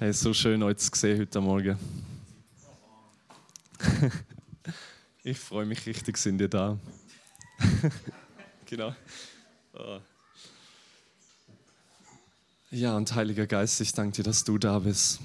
[0.00, 1.76] Hey, so schön euch zu sehen heute Morgen.
[5.24, 6.78] ich freue mich richtig, sind ihr da.
[8.66, 8.94] genau.
[9.72, 9.98] Oh.
[12.70, 15.18] Ja, und Heiliger Geist, ich danke dir, dass du da bist.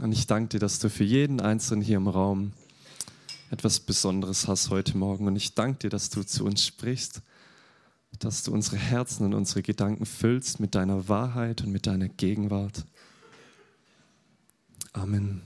[0.00, 2.52] Und ich danke dir, dass du für jeden Einzelnen hier im Raum
[3.50, 5.26] etwas Besonderes hast heute Morgen.
[5.26, 7.22] Und ich danke dir, dass du zu uns sprichst,
[8.20, 12.84] dass du unsere Herzen und unsere Gedanken füllst mit deiner Wahrheit und mit deiner Gegenwart.
[14.96, 15.42] Amen.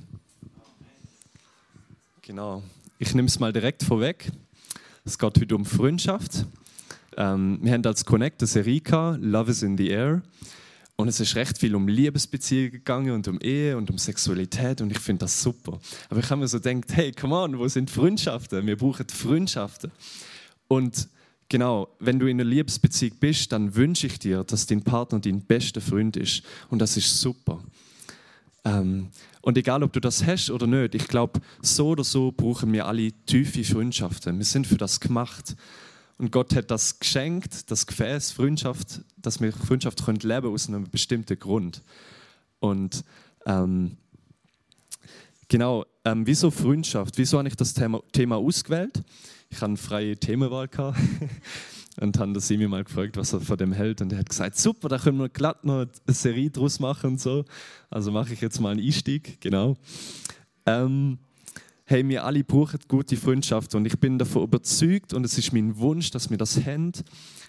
[2.22, 2.62] Genau.
[3.00, 4.30] Ich nehme es mal direkt vorweg.
[5.04, 6.46] Es geht heute um Freundschaft.
[7.16, 10.22] Ähm, wir haben als Connect das Erika, Love is in the Air.
[10.94, 14.92] Und es ist recht viel um Liebesbeziehungen gegangen und um Ehe und um Sexualität und
[14.92, 15.80] ich finde das super.
[16.08, 18.64] Aber ich habe mir so gedacht, hey, come on, wo sind Freundschaften?
[18.64, 19.90] Wir brauchen Freundschaften.
[20.68, 21.08] Und
[21.48, 25.40] genau, wenn du in einer Liebesbeziehung bist, dann wünsche ich dir, dass dein Partner dein
[25.40, 26.44] bester Freund ist.
[26.68, 27.60] Und das ist super.
[28.64, 29.08] Ähm,
[29.42, 32.86] und egal, ob du das hast oder nicht, ich glaube, so oder so brauchen wir
[32.86, 34.38] alle tiefe Freundschaften.
[34.38, 35.56] Wir sind für das gemacht.
[36.18, 40.90] Und Gott hat das geschenkt, das Gefäß Freundschaft, dass wir Freundschaft können leben aus einem
[40.90, 41.82] bestimmten Grund.
[42.58, 43.04] Und
[43.46, 43.96] ähm,
[45.48, 47.16] genau, ähm, wieso Freundschaft?
[47.16, 49.02] Wieso habe ich das Thema, Thema ausgewählt?
[49.48, 50.98] Ich habe eine freie Themenwahl gehabt.
[52.00, 54.00] und haben das Simi mal gefragt, was er von dem hält.
[54.00, 57.20] Und er hat gesagt, super, da können wir glatt noch eine Serie draus machen und
[57.20, 57.44] so.
[57.90, 59.76] Also mache ich jetzt mal einen Einstieg, genau.
[60.64, 61.18] Ähm,
[61.84, 65.76] hey, wir alle brauchen gute Freundschaft und ich bin davon überzeugt und es ist mein
[65.76, 66.92] Wunsch, dass wir das haben.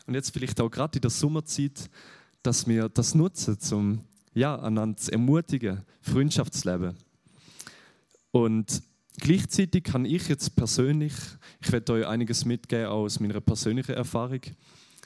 [0.05, 1.89] Und jetzt vielleicht auch gerade in der Sommerzeit,
[2.43, 3.99] dass wir das nutzen, um
[4.33, 6.95] ja, einander zu ermutigen, Freundschaftsleben.
[8.31, 8.81] Und
[9.19, 11.13] Gleichzeitig kann ich jetzt persönlich,
[11.61, 14.41] ich werde euch einiges mitgeben aus meiner persönlichen Erfahrung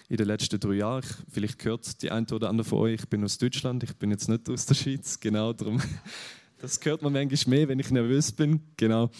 [0.10, 1.04] in den letzten drei Jahren.
[1.30, 4.30] Vielleicht gehört die eine oder andere von euch, ich bin aus Deutschland, ich bin jetzt
[4.30, 5.82] nicht aus der Schweiz, genau darum.
[6.58, 9.12] Das hört man manchmal mehr, wenn ich nervös bin, genau.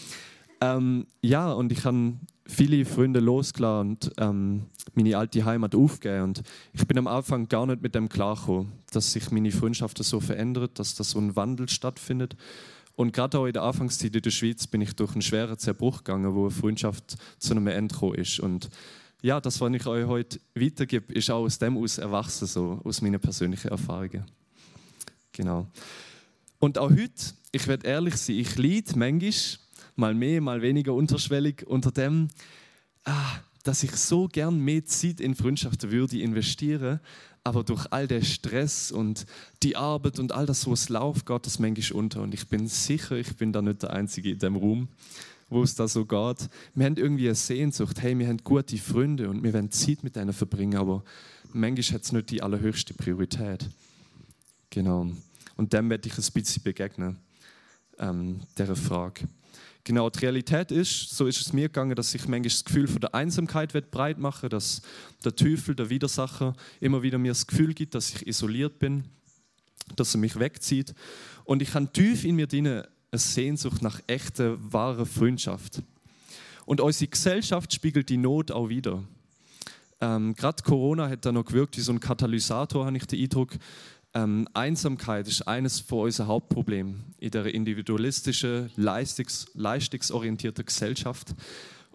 [0.62, 2.14] Ähm, ja, und ich habe
[2.48, 6.24] viele Freunde losgelassen und ähm, meine alte Heimat aufgegeben.
[6.24, 6.44] Und
[6.74, 10.80] ich bin am Anfang gar nicht mit dem klargekommen, dass sich meine Freundschaft so verändert,
[10.80, 12.36] dass da so ein Wandel stattfindet.
[12.96, 15.98] Und gerade auch in der Anfangszeit in der Schweiz bin ich durch einen schweren Zerbruch
[15.98, 18.40] gegangen, wo eine Freundschaft zu einem Ende gekommen ist.
[18.40, 18.70] Und
[19.22, 23.02] ja, das, was ich euch heute weitergebe, ist auch aus dem aus erwachsen, so aus
[23.02, 24.24] meinen persönlichen Erfahrungen.
[25.34, 25.68] Genau.
[26.60, 29.34] Und auch heute, ich werde ehrlich sein, ich leide manchmal,
[29.96, 32.30] mal mehr, mal weniger unterschwellig unter dem,
[33.04, 37.00] ah, dass ich so gern mehr Zeit in Freundschaften würde investieren,
[37.46, 39.28] aber durch all den Stress und
[39.62, 42.22] die Arbeit und all das, was läuft, geht das manchmal unter.
[42.24, 44.88] Und ich bin sicher, ich bin da nicht der Einzige in dem Raum,
[45.48, 46.50] wo es da so geht.
[46.74, 50.16] Wir haben irgendwie eine Sehnsucht, hey, wir haben gute Freunde und wir wollen Zeit mit
[50.16, 51.04] denen verbringen, aber
[51.54, 53.70] manchmal hat es nicht die allerhöchste Priorität.
[54.72, 55.12] Genau.
[55.56, 57.18] Und dem werde ich ein bisschen begegnen,
[58.00, 59.28] ähm, dieser Frage.
[59.88, 63.02] Genau, die Realität ist, so ist es mir gegangen, dass ich manchmal das Gefühl von
[63.02, 64.82] der Einsamkeit breit mache, dass
[65.24, 69.04] der Teufel, der Widersacher, immer wieder mir das Gefühl gibt, dass ich isoliert bin,
[69.96, 70.96] dass er mich wegzieht.
[71.44, 75.84] Und ich habe tief in mir drin eine Sehnsucht nach echter, wahrer Freundschaft.
[76.66, 79.04] Und unsere Gesellschaft spiegelt die Not auch wieder.
[80.02, 83.54] Ähm, Gerade Corona hat da noch gewirkt wie so ein Katalysator, habe ich den Eindruck,
[84.16, 91.36] ähm, Einsamkeit ist eines von unseren Hauptproblemen in der individualistischen, leistungs leistungsorientierten Gesellschaft.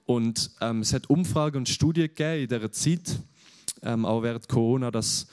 [0.05, 3.19] Und ähm, es hat Umfragen und Studien gegeben in dieser Zeit,
[3.83, 5.29] ähm, auch während Corona, dass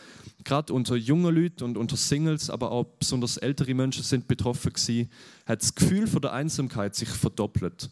[0.45, 5.09] gerade unter jungen Leuten und unter Singles, aber auch besonders ältere Menschen sind betroffen gewesen,
[5.45, 7.89] hat das Gefühl von der Einsamkeit sich verdoppelt.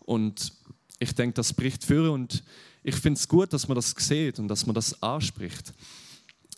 [0.00, 0.54] Und
[0.98, 2.42] ich denke, das bricht für und
[2.82, 5.74] ich finde es gut, dass man das sieht und dass man das anspricht.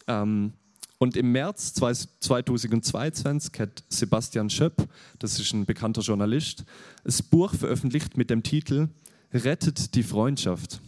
[0.07, 0.53] Ähm,
[1.01, 4.87] und im März 2022 hat Sebastian Schöpp,
[5.19, 6.65] das ist ein bekannter Journalist,
[7.05, 8.89] ein Buch veröffentlicht mit dem Titel
[9.33, 10.81] Rettet die Freundschaft.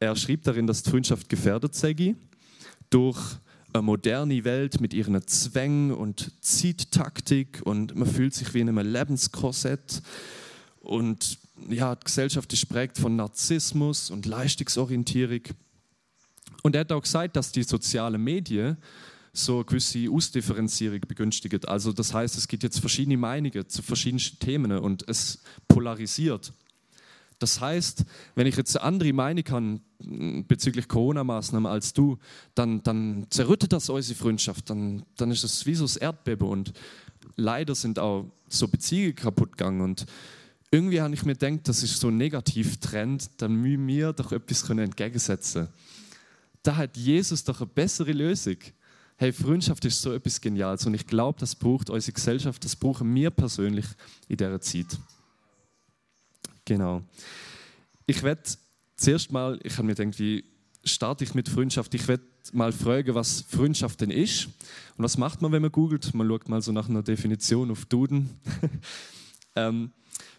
[0.00, 2.14] Er schrieb darin, dass die Freundschaft gefährdet sei
[2.90, 3.18] durch
[3.72, 8.86] eine moderne Welt mit ihren Zwängen und Zeittaktik und man fühlt sich wie in einem
[8.86, 10.02] Lebenskorsett
[10.80, 11.38] und
[11.70, 15.40] ja, die Gesellschaft ist prägt von Narzissmus und Leistungsorientierung.
[16.64, 18.78] Und er hat auch gesagt, dass die sozialen Medien
[19.34, 21.62] so eine gewisse Ausdifferenzierung begünstigen.
[21.66, 26.54] Also das heißt, es gibt jetzt verschiedene Meinungen zu verschiedensten Themen und es polarisiert.
[27.38, 32.16] Das heißt, wenn ich jetzt eine andere Meinung habe bezüglich Corona-Maßnahmen als du,
[32.54, 36.72] dann, dann zerrüttet das unsere Freundschaft, dann, dann ist es wie so das Erdbeben und
[37.36, 40.06] leider sind auch so Beziehungen kaputt gegangen und
[40.70, 44.66] irgendwie habe ich mir gedacht, das ist so ein Negativtrend, dann müssen wir doch etwas
[44.70, 45.74] entgegensetzen können
[46.64, 48.56] da hat Jesus doch eine bessere Lösung.
[49.16, 53.14] Hey, Freundschaft ist so etwas Geniales und ich glaube, das braucht unsere Gesellschaft, das brauchen
[53.14, 53.86] wir persönlich
[54.26, 54.98] in dieser Zeit.
[56.64, 57.02] Genau.
[58.06, 58.42] Ich werde
[58.96, 60.44] zuerst mal, ich habe mir gedacht, wie
[60.82, 61.94] starte ich mit Freundschaft?
[61.94, 64.46] Ich werde mal fragen, was Freundschaft denn ist.
[64.96, 66.12] Und was macht man, wenn man googelt?
[66.14, 68.30] Man schaut mal so nach einer Definition auf Duden.
[69.54, 69.92] ähm,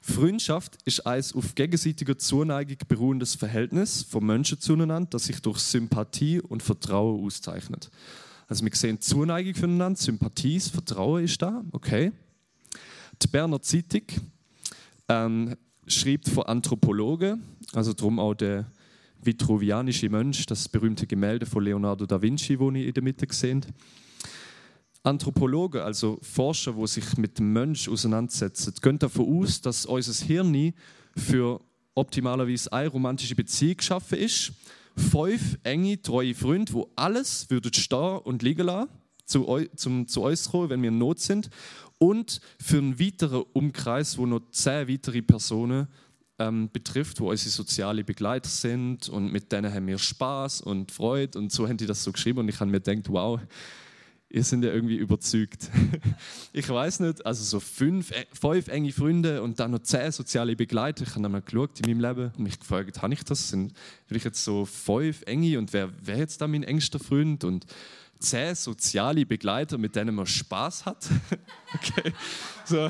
[0.08, 6.40] Freundschaft ist ein auf gegenseitiger Zuneigung beruhendes Verhältnis von Menschen zueinander, das sich durch Sympathie
[6.40, 7.90] und Vertrauen auszeichnet.
[8.48, 12.12] Also wir sehen Zuneigung füreinander, Sympathie, Vertrauen ist da, okay.
[13.20, 14.04] Die Berner Zeitung
[15.10, 15.56] ähm,
[15.88, 17.42] schreibt von Anthropologen,
[17.74, 18.72] also darum auch der
[19.24, 23.66] vitruvianische Mensch, das berühmte Gemälde von Leonardo da Vinci, wo ihr in der Mitte seht.
[25.06, 30.74] Anthropologen, also Forscher, die sich mit dem Mensch auseinandersetzen, gehen davon aus, dass unser Hirn
[31.16, 31.62] für
[31.94, 34.52] optimalerweise eine romantische Beziehung geschaffen ist.
[34.98, 38.90] Fünf enge, treue Freunde, wo alles würden stehen und liegen lassen,
[39.26, 41.50] zu, zum, zu kommen, wenn wir in Not sind.
[41.98, 45.88] Und für einen weiteren Umkreis, wo noch zehn weitere Personen
[46.40, 51.40] ähm, betrifft, wo unsere soziale Begleiter sind und mit denen haben wir Spaß und Freude
[51.40, 53.40] und so haben die das so geschrieben und ich habe mir gedacht, wow,
[54.30, 55.70] ihr seid ja irgendwie überzeugt.
[56.54, 60.56] ich weiß nicht, also so fünf, äh, fünf enge Freunde und dann noch zehn soziale
[60.56, 61.04] Begleiter.
[61.04, 63.50] Ich habe dann mal geschaut in meinem Leben und mich gefragt, habe ich das?
[63.50, 63.74] Sind
[64.08, 67.44] will ich jetzt so fünf enge und wer wäre jetzt da mein engster Freund?
[67.44, 67.66] Und
[68.20, 71.08] zehn soziale Begleiter, mit denen man Spaß hat.
[71.74, 72.14] okay.
[72.66, 72.90] So.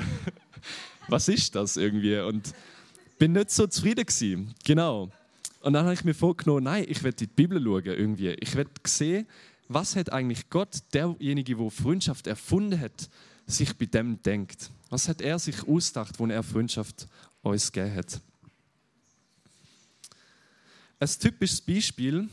[1.08, 2.18] Was ist das irgendwie?
[2.20, 2.54] Und
[3.20, 4.56] bin nicht so zufrieden gewesen.
[4.64, 5.12] Genau.
[5.62, 8.30] Und dann habe ich mir vorgenommen, nein, ich werde die Bibel schauen irgendwie.
[8.40, 9.28] Ich werde sehen,
[9.68, 13.10] was hat eigentlich Gott, derjenige, der Freundschaft erfunden hat,
[13.48, 14.72] sich bei dem denkt.
[14.90, 17.08] Was hat er sich ausgedacht, wo er Freundschaft
[17.42, 18.22] uns gegeben hat?
[21.00, 22.30] Ein typisches Beispiel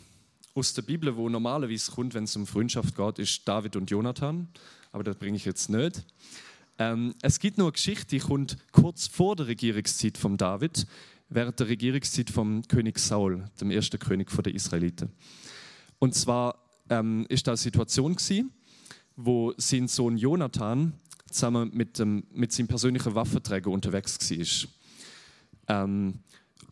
[0.55, 4.49] aus der Bibel, wo normalerweise kommt, wenn es um Freundschaft geht, ist David und Jonathan.
[4.93, 6.05] Aber das bringe ich jetzt nicht.
[6.78, 10.87] Ähm, es gibt nur eine Geschichte, die kommt kurz vor der Regierungszeit von David,
[11.28, 15.11] während der Regierungszeit vom König Saul, dem ersten König der Israeliten.
[15.99, 16.62] Und zwar
[16.93, 18.53] ähm, ist da eine Situation gewesen,
[19.17, 20.93] wo sein Sohn Jonathan
[21.31, 25.85] zusammen mit, dem, mit seinem persönlichen Waffenträger unterwegs war.
[25.85, 26.19] Ähm,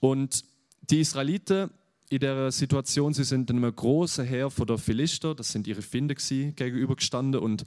[0.01, 0.45] und
[0.91, 1.71] die Israeliten
[2.11, 6.15] in der Situation, sie sind einem großen Heer von der Philister, das sind ihre Finde
[6.15, 7.65] gegenübergestanden und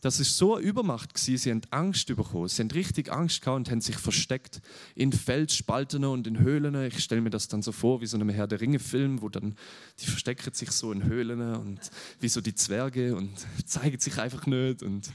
[0.00, 1.36] das ist so eine Übermacht gewesen.
[1.36, 2.48] Sie haben Angst bekommen.
[2.48, 4.62] Sie haben richtig Angst gehabt und haben sich versteckt
[4.94, 6.74] in Felsspalten und in Höhlen.
[6.86, 9.56] Ich stelle mir das dann so vor wie so einem Herr der Ringe-Film, wo dann
[9.98, 11.80] die verstecken sich so in Höhlen und
[12.18, 13.30] wie so die Zwerge und
[13.66, 15.10] zeigen sich einfach nicht und,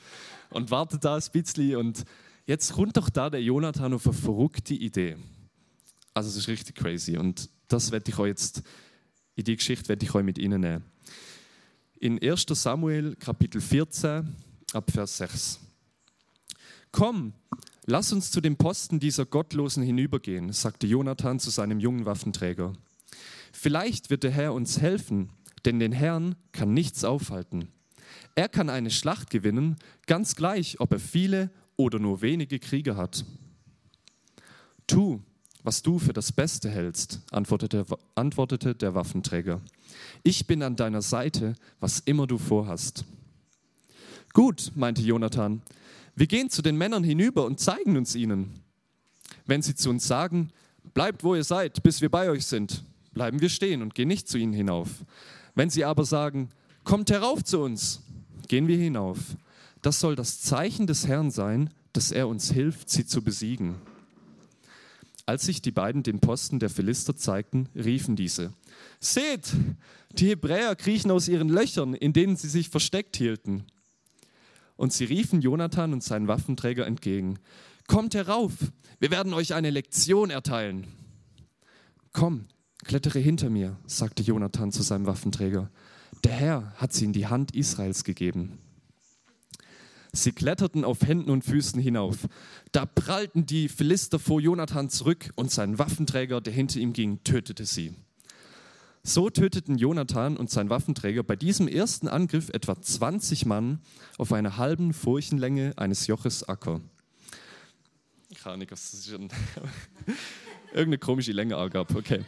[0.52, 1.78] und warten da ein bisschen.
[1.78, 2.04] Und
[2.46, 5.18] jetzt kommt doch da der Jonathan auf eine verrückte Idee.
[6.14, 8.62] Also es ist richtig crazy und das werde ich euch jetzt
[9.36, 10.86] in die Geschichte werde ich euch mit Ihnen nehmen.
[12.00, 12.46] In 1.
[12.50, 14.34] Samuel Kapitel 14
[14.76, 15.60] ab Vers 6.
[16.92, 17.34] Komm,
[17.86, 22.74] lass uns zu dem Posten dieser Gottlosen hinübergehen, sagte Jonathan zu seinem jungen Waffenträger.
[23.52, 25.30] Vielleicht wird der Herr uns helfen,
[25.64, 27.70] denn den Herrn kann nichts aufhalten.
[28.36, 29.78] Er kann eine Schlacht gewinnen,
[30.08, 33.26] ganz gleich, ob er viele oder nur wenige Krieger hat.
[34.88, 35.22] Tu,
[35.64, 39.62] was du für das Beste hältst, antwortete, antwortete der Waffenträger.
[40.22, 43.06] Ich bin an deiner Seite, was immer du vorhast.
[44.36, 45.62] Gut, meinte Jonathan,
[46.14, 48.52] wir gehen zu den Männern hinüber und zeigen uns ihnen.
[49.46, 50.50] Wenn sie zu uns sagen,
[50.94, 52.84] bleibt wo ihr seid, bis wir bei euch sind,
[53.14, 54.90] bleiben wir stehen und gehen nicht zu ihnen hinauf.
[55.56, 56.50] Wenn sie aber sagen,
[56.84, 58.02] kommt herauf zu uns,
[58.50, 59.20] gehen wir hinauf.
[59.82, 63.76] Das soll das Zeichen des Herrn sein, dass er uns hilft, sie zu besiegen.
[65.26, 68.52] Als sich die beiden den Posten der Philister zeigten, riefen diese,
[69.00, 69.54] Seht,
[70.12, 73.64] die Hebräer kriechen aus ihren Löchern, in denen sie sich versteckt hielten.
[74.78, 77.40] Und sie riefen Jonathan und seinen Waffenträger entgegen.
[77.88, 78.52] Kommt herauf,
[79.00, 80.88] wir werden euch eine Lektion erteilen.
[82.14, 82.46] Komm,
[82.84, 85.70] klettere hinter mir, sagte Jonathan zu seinem Waffenträger.
[86.24, 88.58] Der Herr hat sie in die Hand Israels gegeben.
[90.16, 92.28] Sie kletterten auf Händen und Füßen hinauf.
[92.72, 97.66] Da prallten die Philister vor Jonathan zurück und sein Waffenträger, der hinter ihm ging, tötete
[97.66, 97.94] sie.
[99.08, 103.80] So töteten Jonathan und sein Waffenträger bei diesem ersten Angriff etwa 20 Mann
[104.18, 106.82] auf einer halben Furchenlänge eines Joches Acker.
[108.42, 109.10] Keine was das ist.
[110.74, 111.94] Irgendeine komische Länge gab.
[111.94, 112.26] Okay.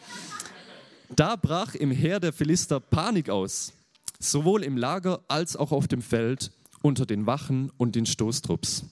[1.16, 3.74] Da brach im Heer der Philister Panik aus,
[4.20, 6.52] sowohl im Lager als auch auf dem Feld,
[6.84, 8.86] unter den Wachen und den Stoßtrupps.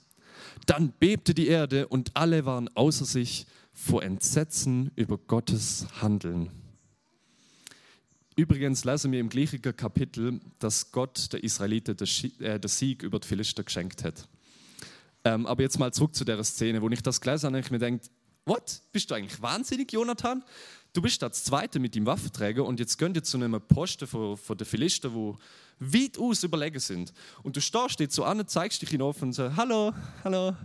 [0.66, 6.50] Dann bebte die Erde und alle waren außer sich vor Entsetzen über Gottes Handeln.
[8.36, 13.64] Übrigens lesen wir im gleichen Kapitel, dass Gott der Israeliten den Sieg über die Philister
[13.64, 14.28] geschenkt hat.
[15.24, 17.72] Ähm, aber jetzt mal zurück zu der Szene, wo ich das gelesen habe, habe ich
[17.72, 18.12] mir gedacht,
[18.46, 18.82] what?
[18.92, 20.44] Bist du eigentlich wahnsinnig, Jonathan?
[20.94, 24.38] Du bist das Zweite mit dem Waffenträger und jetzt gönnt ihr zu einem Posten von,
[24.38, 25.38] von den Philister, wo
[25.80, 27.12] weit aus überlegen sind.
[27.44, 30.56] Und du stehst jetzt so an, zeigst dich hinauf und sagst, hallo, hallo,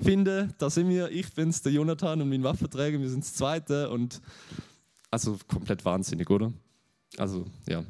[0.00, 3.90] finde, da sind wir, ich bin's, der Jonathan und mein Waffenträger, wir sind das Zweite
[3.90, 4.20] und
[5.10, 6.52] also komplett wahnsinnig, oder?
[7.16, 7.84] Also, ja.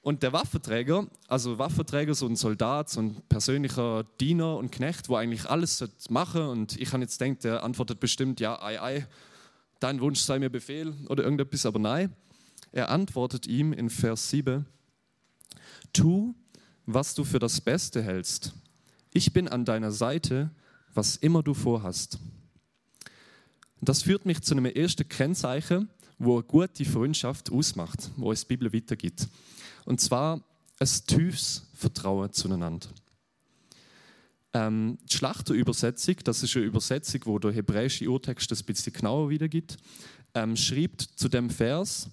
[0.00, 5.16] Und der Waffenträger, also Waffenträger, so ein Soldat, so ein persönlicher Diener und Knecht, wo
[5.16, 9.06] eigentlich alles machen und ich habe jetzt denkt, der antwortet bestimmt, ja, ei, ei,
[9.80, 12.14] dein Wunsch sei mir Befehl oder irgendetwas, aber nein.
[12.72, 14.66] Er antwortet ihm in Vers 7,
[15.92, 16.34] tu,
[16.86, 18.54] was du für das Beste hältst.
[19.12, 20.50] Ich bin an deiner Seite,
[20.94, 22.18] was immer du vorhast.
[23.80, 25.88] Das führt mich zu einem ersten Kennzeichen,
[26.18, 29.28] wo eine gute Freundschaft ausmacht, wo es die Bibel weitergibt.
[29.84, 30.40] Und zwar
[30.80, 32.88] ein tiefes Vertrauen zueinander.
[34.54, 39.30] Ähm, die Schlachterübersetzung, das ist eine Übersetzung, wo der hebräische Urtext das ein bisschen genauer
[39.30, 39.76] wiedergibt,
[40.34, 42.08] ähm, schreibt zu dem Vers,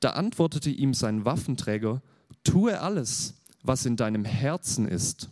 [0.00, 2.02] da antwortete ihm sein Waffenträger,
[2.44, 5.28] tue alles, was in deinem Herzen ist.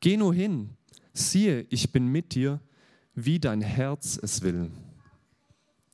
[0.00, 0.70] Geh nur hin,
[1.14, 2.60] siehe, ich bin mit dir,
[3.14, 4.70] wie dein Herz es will.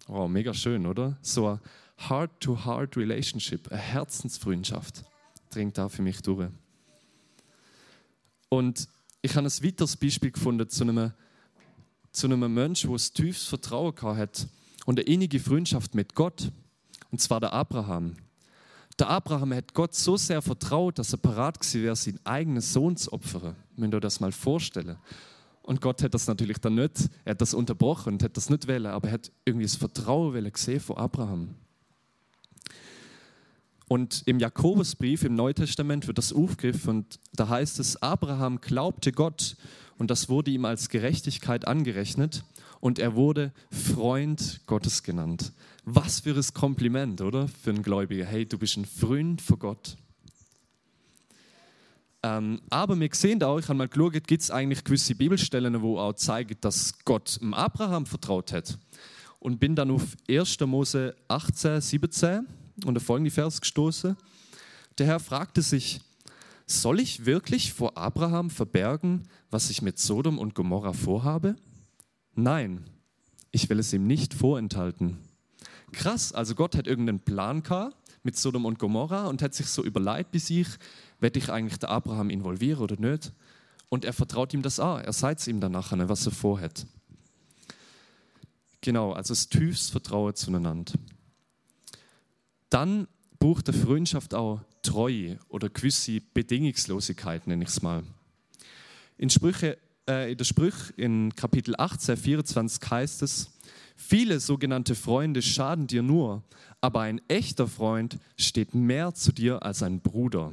[0.08, 1.18] Oh, mega schön, oder?
[1.20, 1.60] So eine
[2.08, 5.04] Heart-to-Heart-Relationship, eine Herzensfreundschaft
[5.50, 6.48] dringt da für mich durch.
[8.48, 8.88] Und
[9.20, 11.12] ich habe ein weiteres Beispiel gefunden zu einem,
[12.10, 14.48] zu einem Menschen, der ein tiefes Vertrauen hat
[14.86, 16.50] und eine innige Freundschaft mit Gott.
[17.10, 18.16] Und zwar der Abraham.
[18.98, 22.96] Der Abraham hat Gott so sehr vertraut, dass er parat gewesen wäre, seinen eigenen Sohn
[22.96, 23.56] zu opfern.
[23.76, 24.96] Wenn du das mal vorstellen.
[25.68, 28.66] Und Gott hat das natürlich dann nicht, er hat das unterbrochen und hat das nicht
[28.68, 31.56] wollen, aber er hat irgendwie das Vertrauen gesehen von Abraham.
[33.86, 39.12] Und im Jakobusbrief im Neuen Testament wird das aufgegriffen und da heißt es, Abraham glaubte
[39.12, 39.56] Gott
[39.98, 42.44] und das wurde ihm als Gerechtigkeit angerechnet
[42.80, 45.52] und er wurde Freund Gottes genannt.
[45.84, 47.46] Was für ein Kompliment, oder?
[47.46, 48.24] Für einen Gläubiger.
[48.24, 49.98] Hey, du bist ein Freund von Gott.
[52.22, 55.98] Ähm, aber wir sehen auch, ich habe mal geschaut, gibt es eigentlich gewisse Bibelstellen, wo
[55.98, 58.78] auch zeigen, dass Gott dem Abraham vertraut hat.
[59.38, 60.58] Und bin dann auf 1.
[60.60, 62.46] Mose 18, 17
[62.84, 64.16] und der folgende Vers gestoßen.
[64.98, 66.00] Der Herr fragte sich,
[66.66, 71.54] soll ich wirklich vor Abraham verbergen, was ich mit Sodom und Gomorra vorhabe?
[72.34, 72.84] Nein,
[73.52, 75.18] ich will es ihm nicht vorenthalten.
[75.92, 79.82] Krass, also Gott hat irgendeinen Plan gehabt mit Sodom und Gomorra und hat sich so
[79.82, 80.66] überlegt bei sich,
[81.20, 83.32] werde ich eigentlich der Abraham involvieren oder nicht?
[83.88, 86.86] Und er vertraut ihm das an, er sagt es ihm dann nachher, was er vorhat.
[88.80, 90.92] Genau, also das tiefste Vertrauen zueinander.
[92.70, 93.08] Dann
[93.38, 98.02] braucht der Freundschaft auch Treue oder gewisse Bedingungslosigkeit, nenne ich es mal.
[99.16, 103.50] In, Sprüche, äh, in der Sprüch in Kapitel 18, 24 heißt es,
[103.96, 106.44] viele sogenannte Freunde schaden dir nur,
[106.80, 110.52] aber ein echter Freund steht mehr zu dir als ein Bruder.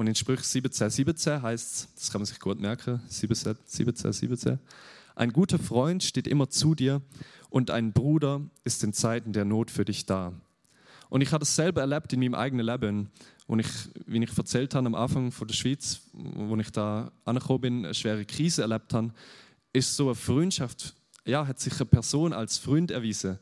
[0.00, 4.12] Und in Sprüch 17, 17 heißt es, das kann man sich gut merken, 17, 17,
[4.14, 4.58] 17,
[5.14, 7.02] ein guter Freund steht immer zu dir
[7.50, 10.32] und ein Bruder ist in Zeiten der Not für dich da.
[11.10, 13.10] Und ich habe das selber erlebt in meinem eigenen Leben.
[13.46, 13.68] Und ich,
[14.06, 17.92] wie ich erzählt habe am Anfang von der Schweiz, wo ich da angekommen bin, eine
[17.92, 19.12] schwere Krise erlebt habe,
[19.74, 20.94] ist so eine Freundschaft,
[21.26, 23.38] ja, hat sich eine Person als Freund erwiesen,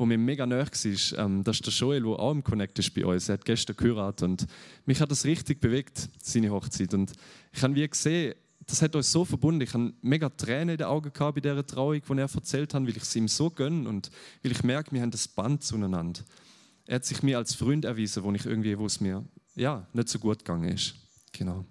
[0.00, 2.94] wo mir mega nahe war, ähm, das ist der Joel, der auch im Connect ist
[2.94, 3.28] bei uns.
[3.28, 4.46] Er hat gestern geheiratet und
[4.86, 6.94] mich hat das richtig bewegt, seine Hochzeit.
[6.94, 7.12] Und
[7.52, 8.34] ich habe wie gesehen,
[8.66, 9.60] das hat uns so verbunden.
[9.60, 12.82] Ich habe mega Tränen in den Augen gehabt bei dieser Trauung, die er erzählt hat,
[12.82, 14.10] weil ich es ihm so gönne und
[14.42, 16.22] weil ich merke, wir haben das Band zueinander.
[16.86, 19.22] Er hat sich mir als Freund erwiesen, wo ich irgendwie, wo es mir
[19.54, 20.94] ja, nicht so gut gegangen ist.
[21.32, 21.66] Genau.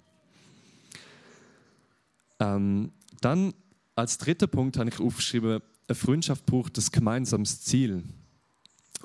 [2.39, 3.55] Ähm, dann
[3.95, 8.03] als dritter Punkt habe ich aufgeschrieben, eine Freundschaft braucht das gemeinsames Ziel.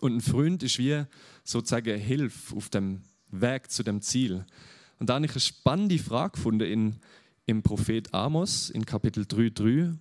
[0.00, 1.04] Und ein Freund ist wie
[1.44, 4.44] sozusagen Hilfe auf dem Weg zu dem Ziel.
[4.98, 6.96] Und da habe ich eine spannende Frage gefunden in,
[7.46, 9.96] im Prophet Amos in Kapitel 3,3.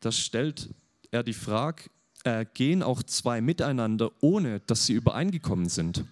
[0.00, 0.68] Da stellt
[1.10, 1.84] er die Frage,
[2.24, 6.04] äh, gehen auch zwei miteinander, ohne dass sie übereingekommen sind?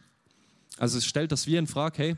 [0.78, 2.16] Also es stellt das wie in Frage, hey,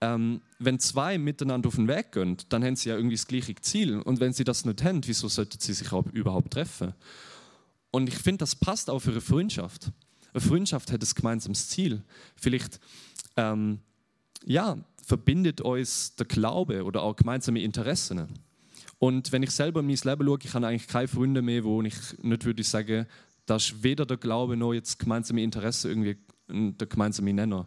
[0.00, 3.54] ähm, wenn zwei miteinander auf den Weg gehen, dann haben sie ja irgendwie das gleiche
[3.56, 3.98] Ziel.
[4.00, 6.94] Und wenn sie das nicht haben, wieso sollten sie sich überhaupt treffen?
[7.90, 9.90] Und ich finde, das passt auch für eine Freundschaft.
[10.32, 12.02] Eine Freundschaft hat ein gemeinsames Ziel.
[12.36, 12.80] Vielleicht,
[13.36, 13.80] ähm,
[14.44, 18.28] ja, verbindet uns der Glaube oder auch gemeinsame Interessen.
[18.98, 21.80] Und wenn ich selber in mein Leben schaue, ich habe eigentlich keine Freunde mehr, wo
[21.82, 23.06] ich nicht würde sagen,
[23.46, 26.18] dass weder der Glaube noch jetzt gemeinsame Interessen irgendwie
[26.48, 27.66] der gemeinsame Nenner.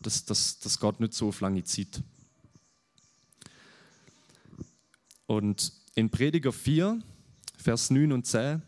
[0.00, 2.02] Das, das, das geht nicht so auf lange Zeit.
[5.26, 7.00] Und in Prediger 4,
[7.56, 8.62] Vers 9 und 10,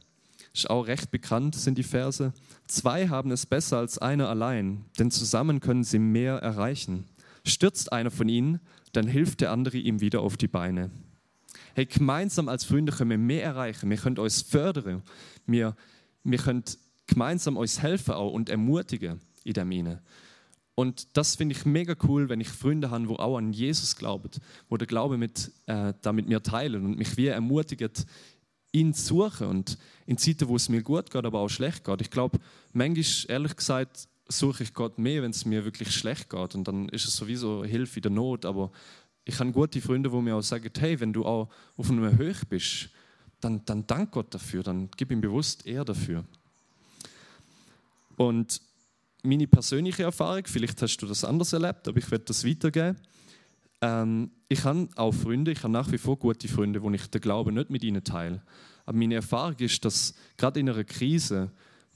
[0.55, 2.33] ist auch recht bekannt, sind die Verse.
[2.67, 7.09] Zwei haben es besser als einer allein, denn zusammen können sie mehr erreichen.
[7.45, 8.61] Stürzt einer von ihnen,
[8.93, 10.91] dann hilft der andere ihm wieder auf die Beine.
[11.75, 13.89] Hey, gemeinsam als Freunde können wir mehr erreichen.
[13.89, 15.03] Wir können uns fördern.
[15.47, 15.75] Wir,
[16.23, 16.65] wir können
[17.07, 20.03] gemeinsam uns helfen auch und ermutigen in der Mine.
[20.75, 24.31] Und das finde ich mega cool, wenn ich Freunde habe, wo auch an Jesus glauben,
[24.69, 27.91] wo der Glaube mit, äh, da mit mir teilen und mich wie ermutigen,
[28.73, 29.47] ihn zu suchen.
[29.47, 32.01] Und in Zeiten, wo es mir gut geht, aber auch schlecht geht.
[32.01, 32.39] Ich glaube,
[32.73, 36.55] manchmal, ehrlich gesagt, suche ich Gott mehr, wenn es mir wirklich schlecht geht.
[36.55, 38.45] Und dann ist es sowieso Hilfe in der Not.
[38.45, 38.73] Aber
[39.25, 42.45] ich habe gute Freunde, die mir auch sagen, hey, wenn du auch auf einem Höch
[42.49, 42.89] bist,
[43.41, 46.25] dann, dann dank Gott dafür, dann gib ihm bewusst Ehr dafür.
[48.17, 48.61] Und
[49.23, 52.97] meine persönliche Erfahrung, vielleicht hast du das anders erlebt, aber ich werde das weitergeben.
[53.83, 57.21] Ähm, ich habe auch Freunde, ich habe nach wie vor gute Freunde, wo ich den
[57.21, 58.43] Glauben nicht mit ihnen teile.
[58.87, 61.51] Aber meine Erfahrung ist, dass gerade in einer Krise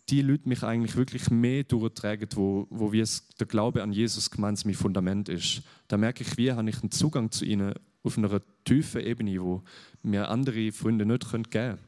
[0.09, 4.31] die Leute mich eigentlich wirklich mehr durchtragen, wo, wo wie es der Glaube an Jesus
[4.31, 5.63] gemeinsam mein Fundament ist.
[5.89, 9.63] Da merke ich, wie habe ich einen Zugang zu ihnen auf einer tiefen Ebene, wo
[10.03, 11.79] mir andere Freunde nicht geben können.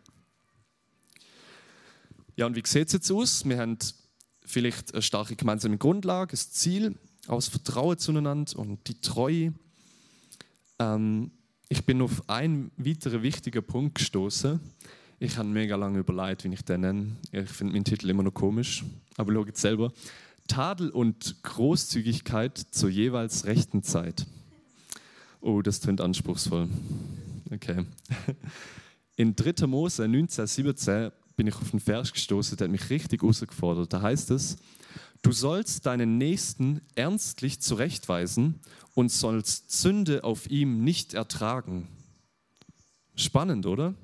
[2.36, 3.48] Ja, und wie sieht es jetzt aus?
[3.48, 3.78] Wir haben
[4.44, 9.52] vielleicht eine starke gemeinsame Grundlage, das Ziel, aus Vertrauen zueinander und die Treue.
[10.78, 11.30] Ähm,
[11.68, 14.60] ich bin auf einen weiteren wichtigen Punkt gestoßen.
[15.18, 17.16] Ich habe mega lange überlegt, wie ich den nenne.
[17.32, 18.84] Ich finde meinen Titel immer noch komisch,
[19.16, 19.92] aber schaut selber.
[20.46, 24.26] Tadel und Großzügigkeit zur jeweils rechten Zeit.
[25.40, 26.68] Oh, das klingt anspruchsvoll.
[27.52, 27.84] Okay.
[29.16, 29.66] In 3.
[29.66, 33.92] Mose 19, 17 bin ich auf einen Vers gestoßen, der hat mich richtig herausgefordert.
[33.92, 34.56] Da heißt es,
[35.22, 38.60] du sollst deinen Nächsten ernstlich zurechtweisen
[38.94, 41.88] und sollst Sünde auf ihm nicht ertragen.
[43.14, 43.94] Spannend, oder?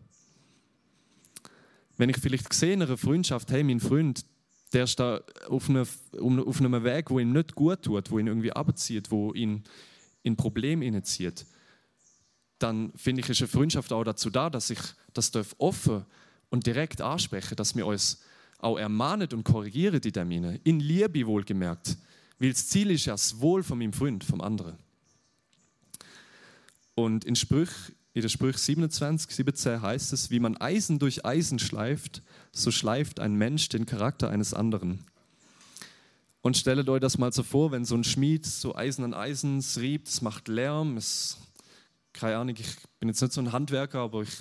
[1.96, 4.24] Wenn ich vielleicht sehe in einer Freundschaft, hey, mein Freund,
[4.72, 5.86] der ist da auf einem,
[6.46, 9.62] auf einem Weg, wo ihn nicht gut tut, wo ihn irgendwie abzieht, wo ihn
[10.24, 11.46] in Probleme zieht,
[12.58, 14.80] dann finde ich, ist eine Freundschaft auch dazu da, dass ich
[15.12, 16.04] das offen
[16.50, 18.22] und direkt ansprechen, dass wir uns
[18.58, 21.96] auch ermahnen und korrigieren die Termine, in Liebe wohlgemerkt,
[22.38, 24.76] weil das Ziel ist ja das Wohl von meinem Freund, vom anderen.
[26.94, 27.70] Und in, Sprüch,
[28.12, 33.20] in der Sprüch 27, 17 heißt es, wie man Eisen durch Eisen schleift, so schleift
[33.20, 35.04] ein Mensch den Charakter eines anderen.
[36.40, 39.64] Und stellt euch das mal so vor, wenn so ein Schmied so Eisen an Eisen
[39.76, 41.38] riebt, es macht Lärm, es,
[42.12, 44.36] keine Ahnung, ich bin jetzt nicht so ein Handwerker, aber ich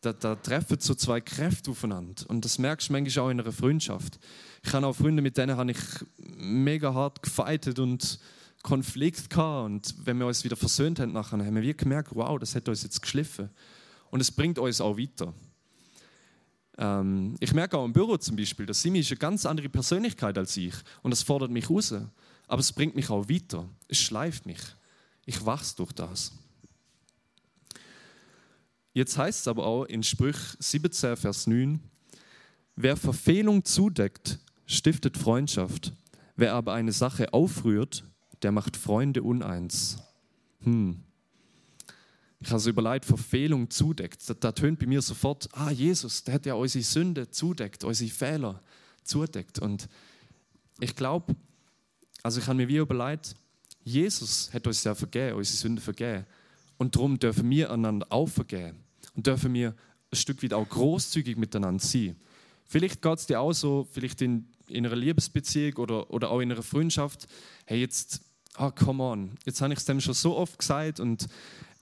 [0.00, 2.24] da, da treffen so zwei Kräfte aufeinander.
[2.28, 4.18] Und das merkst du manchmal auch in einer Freundschaft.
[4.62, 5.78] Ich habe auch Freunde, mit denen habe ich
[6.16, 8.18] mega hart gefeitet und
[8.62, 9.66] Konflikt gehabt.
[9.66, 12.82] Und wenn wir uns wieder versöhnt haben, nachher, haben wir gemerkt, wow, das hat uns
[12.82, 13.50] jetzt geschliffen.
[14.10, 15.34] Und es bringt uns auch weiter.
[16.78, 20.36] Ähm, ich merke auch im Büro zum Beispiel, dass Simi ist eine ganz andere Persönlichkeit
[20.38, 20.74] als ich.
[21.02, 21.94] Und das fordert mich raus.
[22.48, 23.68] Aber es bringt mich auch weiter.
[23.86, 24.60] Es schleift mich.
[25.26, 26.32] Ich wachse durch das.
[28.92, 31.80] Jetzt heißt es aber auch in Sprüch 17, Vers 9,
[32.76, 35.92] wer Verfehlung zudeckt, stiftet Freundschaft.
[36.36, 38.04] Wer aber eine Sache aufrührt,
[38.42, 39.98] der macht Freunde uneins.
[40.62, 41.02] Hm.
[42.40, 44.28] Ich habe so überlegt, Verfehlung zudeckt.
[44.28, 48.10] Da, da tönt bei mir sofort, ah, Jesus, der hat ja unsere Sünde zudeckt, unsere
[48.10, 48.62] Fehler
[49.02, 49.58] zudeckt.
[49.58, 49.88] Und
[50.80, 51.36] ich glaube,
[52.22, 53.34] also ich habe mir wie überlegt,
[53.84, 56.24] Jesus hat uns ja vergeben, unsere Sünde vergeben.
[56.80, 58.78] Und darum dürfen wir einander auch vergeben
[59.14, 59.74] und dürfen wir
[60.10, 62.16] ein Stück weit auch großzügig miteinander sein.
[62.64, 66.50] Vielleicht geht es dir auch so, vielleicht in, in einer Liebesbeziehung oder, oder auch in
[66.50, 67.28] einer Freundschaft,
[67.66, 68.22] hey, jetzt,
[68.54, 71.26] ah, come on, jetzt habe ich es dem schon so oft gesagt und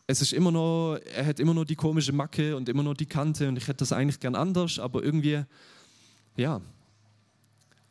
[0.08, 3.06] es ist immer noch, er hat immer noch die komische Macke und immer noch die
[3.06, 5.44] Kante und ich hätte das eigentlich gern anders, aber irgendwie,
[6.36, 6.60] ja,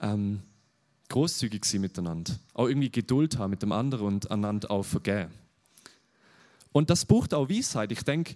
[0.02, 0.41] ähm,
[1.08, 2.38] großzügig sein miteinander.
[2.54, 5.47] Auch irgendwie Geduld haben mit dem anderen und einander auch vergeben.
[6.78, 7.92] Und das braucht auch Weisheit.
[7.92, 8.36] Ich denke,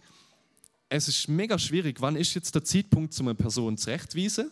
[0.89, 4.49] es ist mega schwierig, wann ist jetzt der Zeitpunkt, um eine Person zurechtzuweisen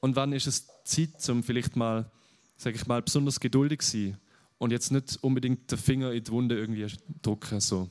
[0.00, 2.10] und wann ist es Zeit, um vielleicht mal,
[2.56, 4.16] sage ich mal, besonders geduldig zu sein
[4.56, 6.86] und jetzt nicht unbedingt den Finger in die Wunde irgendwie
[7.20, 7.60] drücken.
[7.60, 7.90] So.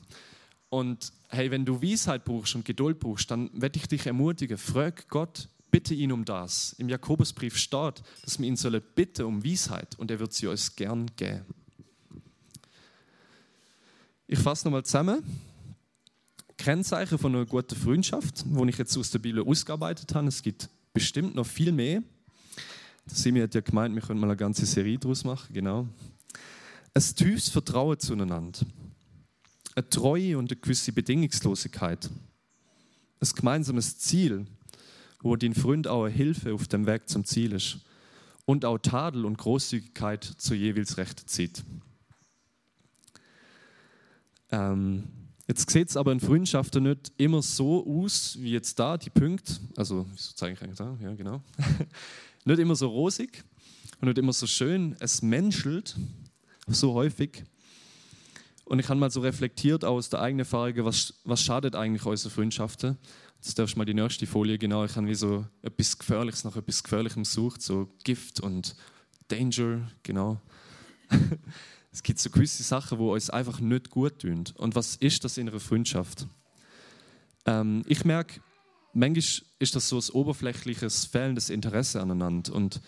[0.68, 5.08] Und hey, wenn du Weisheit brauchst und Geduld brauchst, dann werde ich dich ermutigen, frag
[5.08, 6.72] Gott, bitte ihn um das.
[6.72, 10.74] Im Jakobusbrief steht, dass wir ihn sollen bitten um Weisheit und er wird sie uns
[10.74, 11.54] gern geben.
[14.30, 15.22] Ich fasse nochmal zusammen.
[16.58, 20.28] Kennzeichen von einer guten Freundschaft, wo ich jetzt aus der Bibel ausgearbeitet habe.
[20.28, 22.02] Es gibt bestimmt noch viel mehr.
[23.06, 25.88] Simi hat ja gemeint, wir können mal eine ganze Serie daraus machen, genau.
[26.92, 28.60] Ein tiefes Vertrauen zueinander.
[29.74, 32.10] Eine Treue und eine gewisse Bedingungslosigkeit.
[33.20, 34.46] Ein gemeinsames Ziel,
[35.22, 37.78] wo dein Freund auch eine Hilfe auf dem Weg zum Ziel ist.
[38.44, 41.64] Und auch Tadel und Großzügigkeit zur jeweils rechten Zeit.
[44.50, 45.04] Ähm,
[45.46, 49.54] jetzt sieht es aber in Freundschaften nicht immer so aus, wie jetzt da, die Punkte.
[49.76, 50.96] Also, wieso zeige ich eigentlich da?
[51.00, 51.42] Ja, genau.
[52.44, 53.44] nicht immer so rosig
[54.00, 54.96] und nicht immer so schön.
[55.00, 55.96] Es menschelt
[56.66, 57.44] so häufig.
[58.64, 62.30] Und ich habe mal so reflektiert aus der eigenen Erfahrung, was, was schadet eigentlich unsere
[62.30, 62.98] Freundschaften.
[63.40, 64.84] Das darfst du mal die nächste Folie, genau.
[64.84, 68.76] Ich habe wie so etwas Gefährliches nach etwas Gefährlichem gesucht, so Gift und
[69.28, 70.40] Danger, genau.
[71.90, 74.44] es gibt so gewisse Sachen, wo uns einfach nicht gut tun.
[74.54, 76.26] Und was ist das in einer Freundschaft?
[77.46, 78.40] Ähm, ich merke,
[78.92, 82.52] manchmal ist das so ein oberflächliches, fehlendes Interesse aneinander.
[82.52, 82.80] Und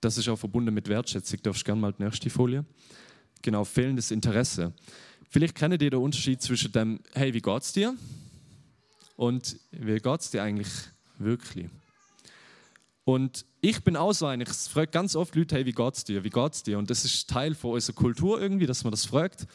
[0.00, 1.38] das ist auch verbunden mit Wertschätzung.
[1.38, 2.64] Du darfst gerne mal die nächste Folie.
[3.42, 4.72] Genau, fehlendes Interesse.
[5.28, 7.96] Vielleicht kennt ihr den Unterschied zwischen dem, hey, wie geht's dir?
[9.16, 10.70] Und wie geht's dir eigentlich
[11.18, 11.68] wirklich?
[13.04, 16.22] Und ich bin auch so ein, ich frage ganz oft Leute, hey, wie geht's dir?
[16.22, 16.78] Wie geht's dir?
[16.78, 19.46] Und das ist Teil von unserer Kultur irgendwie, dass man das fragt.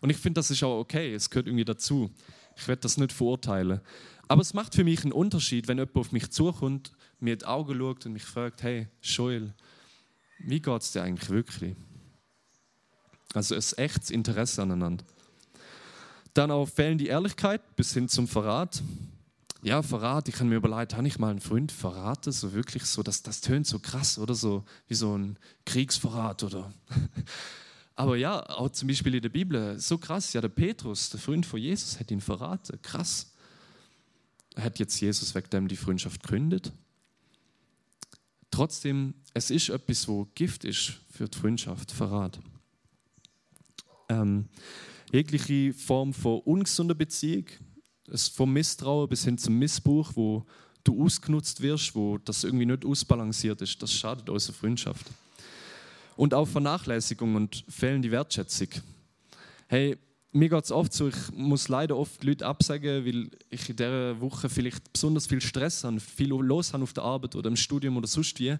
[0.00, 2.10] Und ich finde, das ist auch okay, es gehört irgendwie dazu.
[2.56, 3.80] Ich werde das nicht verurteilen.
[4.28, 7.44] Aber es macht für mich einen Unterschied, wenn jemand auf mich zukommt, mir in die
[7.44, 9.54] Augen schaut und mich fragt, hey, Joel,
[10.38, 11.76] wie geht es dir eigentlich wirklich?
[13.34, 15.04] Also es ist echtes Interesse aneinander.
[16.34, 18.82] Dann auch fehlen die Ehrlichkeit bis hin zum Verrat.
[19.66, 22.30] Ja, Verrat, ich habe mir überlegt, habe ich mal einen Freund verraten?
[22.30, 26.72] So wirklich so, das, das tönt so krass, oder so, wie so ein Kriegsverrat, oder?
[27.96, 31.44] Aber ja, auch zum Beispiel in der Bibel, so krass, ja, der Petrus, der Freund
[31.44, 33.32] von Jesus, hat ihn verraten, krass.
[34.54, 36.70] Hat jetzt Jesus wegen dem die Freundschaft gegründet?
[38.52, 42.38] Trotzdem, es ist etwas, wo Gift ist für die Freundschaft, Verrat.
[44.10, 44.48] Ähm,
[45.10, 47.46] jegliche Form von ungesunder Beziehung,
[48.34, 50.44] vom Misstrauen bis hin zum Missbrauch, wo
[50.84, 55.06] du ausgenutzt wirst, wo das irgendwie nicht ausbalanciert ist, das schadet unserer Freundschaft.
[56.16, 58.68] Und auch Vernachlässigung und fehlende Wertschätzung.
[59.68, 59.98] Hey,
[60.32, 64.20] mir geht es oft so, ich muss leider oft Leute absagen, weil ich in dieser
[64.20, 67.96] Woche vielleicht besonders viel Stress habe, viel los habe auf der Arbeit oder im Studium
[67.96, 68.56] oder sonst wie.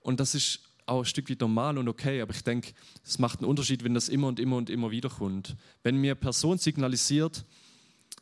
[0.00, 2.72] Und das ist auch ein Stück weit normal und okay, aber ich denke,
[3.04, 5.56] es macht einen Unterschied, wenn das immer und immer und immer wieder kommt.
[5.82, 7.44] Wenn mir eine Person signalisiert,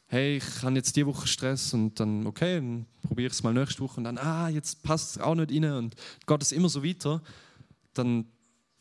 [0.08, 3.52] hey, ich habe jetzt die Woche Stress und dann, okay, dann probiere ich es mal
[3.52, 6.70] nächste Woche und dann, ah, jetzt passt es auch nicht rein und geht es immer
[6.70, 7.22] so weiter,
[7.92, 8.26] dann,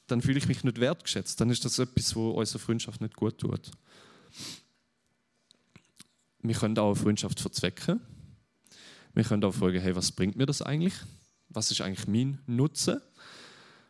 [0.07, 1.39] dann fühle ich mich nicht wertgeschätzt.
[1.41, 3.71] Dann ist das etwas, wo unsere Freundschaft nicht gut tut.
[6.41, 7.99] Wir können auch eine Freundschaft verzwecken.
[9.13, 10.93] Wir können auch fragen, hey, was bringt mir das eigentlich?
[11.49, 13.01] Was ist eigentlich mein Nutzen?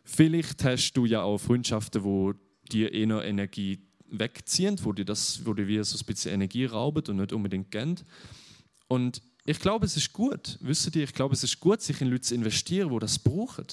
[0.04, 2.34] Vielleicht hast du ja auch Freundschaften, wo
[2.72, 7.04] dir eher Energie wegziehen, wo dir das, wo dir wie so ein bisschen Energie rauben
[7.08, 8.00] und nicht unbedingt gehen.
[8.88, 12.10] Und ich glaube, es ist gut, wisst ihr, ich glaube, es ist gut, sich in
[12.10, 13.68] Leute zu investieren, die das brauchen.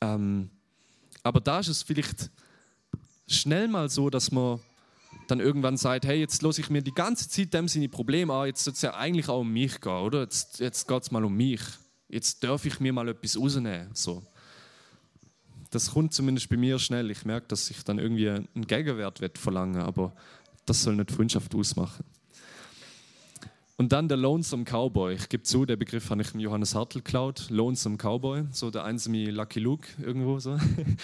[0.00, 0.50] Ähm,
[1.22, 2.30] aber da ist es vielleicht
[3.28, 4.60] schnell mal so, dass man
[5.28, 8.46] dann irgendwann sagt, hey, jetzt lasse ich mir die ganze Zeit dem seine Probleme an,
[8.46, 10.22] jetzt soll es ja eigentlich auch um mich gehen, oder?
[10.22, 11.60] Jetzt, jetzt geht es mal um mich.
[12.08, 13.90] Jetzt darf ich mir mal etwas rausnehmen.
[13.94, 14.22] So.
[15.76, 17.10] Das kommt zumindest bei mir schnell.
[17.10, 20.14] Ich merke, dass ich dann irgendwie einen Gegenwert verlange, aber
[20.64, 22.04] das soll nicht Freundschaft ausmachen.
[23.76, 25.14] Und dann der Lonesome Cowboy.
[25.14, 27.50] Ich gebe zu, der Begriff habe ich im Johannes Hartl geklaut.
[27.50, 30.58] Lonesome Cowboy, so der einsame Lucky Luke irgendwo so.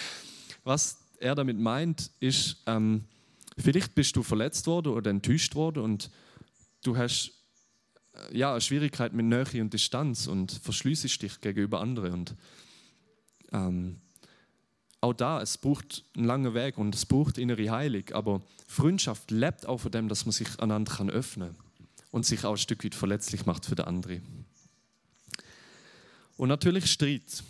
[0.65, 3.05] Was er damit meint, ist, ähm,
[3.59, 6.11] Vielleicht bist du verletzt worden oder enttäuscht worden und
[6.83, 7.33] du hast
[8.15, 12.13] äh, ja, eine Schwierigkeit mit Nähe und Distanz und verschließt dich gegenüber anderen.
[12.13, 12.37] Und
[13.53, 14.01] ähm,
[15.03, 19.67] auch da, es braucht einen langen Weg und es braucht innere Heilung, aber Freundschaft lebt
[19.67, 21.57] auch von dem, dass man sich einander kann öffnen
[22.13, 24.23] und sich auch ein Stück weit verletzlich macht für den anderen.
[26.37, 27.43] Und natürlich Streit.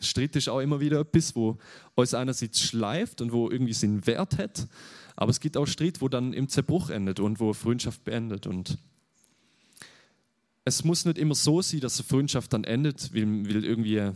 [0.00, 1.56] Streit ist auch immer wieder etwas, wo
[1.94, 4.66] uns einerseits schleift und wo irgendwie seinen Wert hat,
[5.14, 8.46] aber es gibt auch Streit, wo dann im Zerbruch endet und wo Freundschaft beendet.
[8.46, 8.76] Und
[10.64, 14.12] es muss nicht immer so sein, dass eine Freundschaft dann endet, weil irgendwie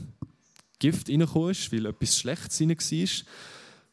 [0.82, 3.08] Gift reingekommen ist, weil etwas Schlechtes rein war,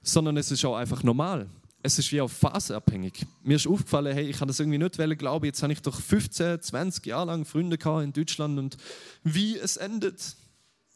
[0.02, 1.48] sondern es ist auch einfach normal.
[1.84, 3.26] Es ist wie auch phasenabhängig.
[3.44, 6.62] Mir ist aufgefallen, hey, ich habe das irgendwie nicht glauben, jetzt habe ich doch 15,
[6.62, 8.78] 20 Jahre lang Freunde in Deutschland und
[9.24, 10.36] wie es endet.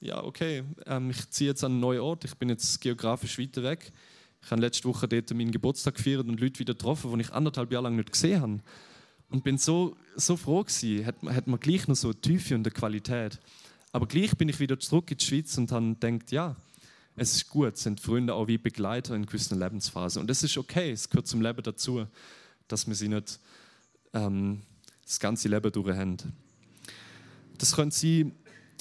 [0.01, 3.63] Ja, okay, ähm, ich ziehe jetzt an einen neuen Ort, ich bin jetzt geografisch weiter
[3.63, 3.93] weg.
[4.43, 7.71] Ich habe letzte Woche dort meinen Geburtstag gefeiert und Leute wieder getroffen, die ich anderthalb
[7.71, 8.59] Jahre lang nicht gesehen habe.
[9.29, 12.67] Und bin so, so froh gewesen, hat, hat man gleich noch so eine Tiefe und
[12.67, 13.39] eine Qualität.
[13.93, 16.55] Aber gleich bin ich wieder zurück in die Schweiz und habe gedacht, ja,
[17.15, 20.19] es ist gut, sind Freunde auch wie Begleiter in gewissen Lebensphasen.
[20.19, 22.07] Und das ist okay, es gehört zum Leben dazu,
[22.67, 23.39] dass wir sie nicht
[24.13, 24.63] ähm,
[25.05, 26.17] das ganze Leben durch haben.
[27.59, 28.31] Das können Sie,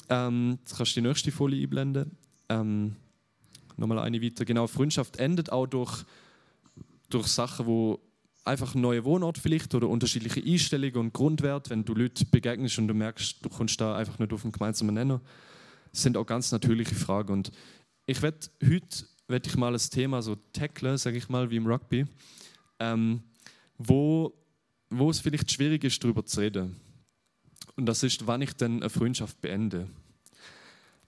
[0.08, 2.16] ähm, jetzt kannst du die nächste Folie einblenden.
[2.48, 2.96] Ähm,
[3.76, 4.46] nochmal eine weiter.
[4.46, 6.06] Genau, Freundschaft endet auch durch,
[7.10, 8.00] durch Sachen, wo
[8.44, 12.88] einfach ein neuer Wohnort vielleicht oder unterschiedliche Einstellungen und Grundwerte, wenn du Leute begegnest und
[12.88, 15.20] du merkst, du kommst da einfach nicht auf einen gemeinsamen Nenner,
[15.92, 17.32] sind auch ganz natürliche Fragen.
[17.32, 17.52] Und
[18.06, 21.66] ich werde heute werd ich mal ein Thema so tacklen, sage ich mal, wie im
[21.66, 22.06] Rugby,
[22.78, 23.22] ähm,
[23.78, 24.32] wo,
[24.90, 26.76] wo es vielleicht schwierig ist, darüber zu reden.
[27.76, 29.88] Und das ist, wann ich dann eine Freundschaft beende.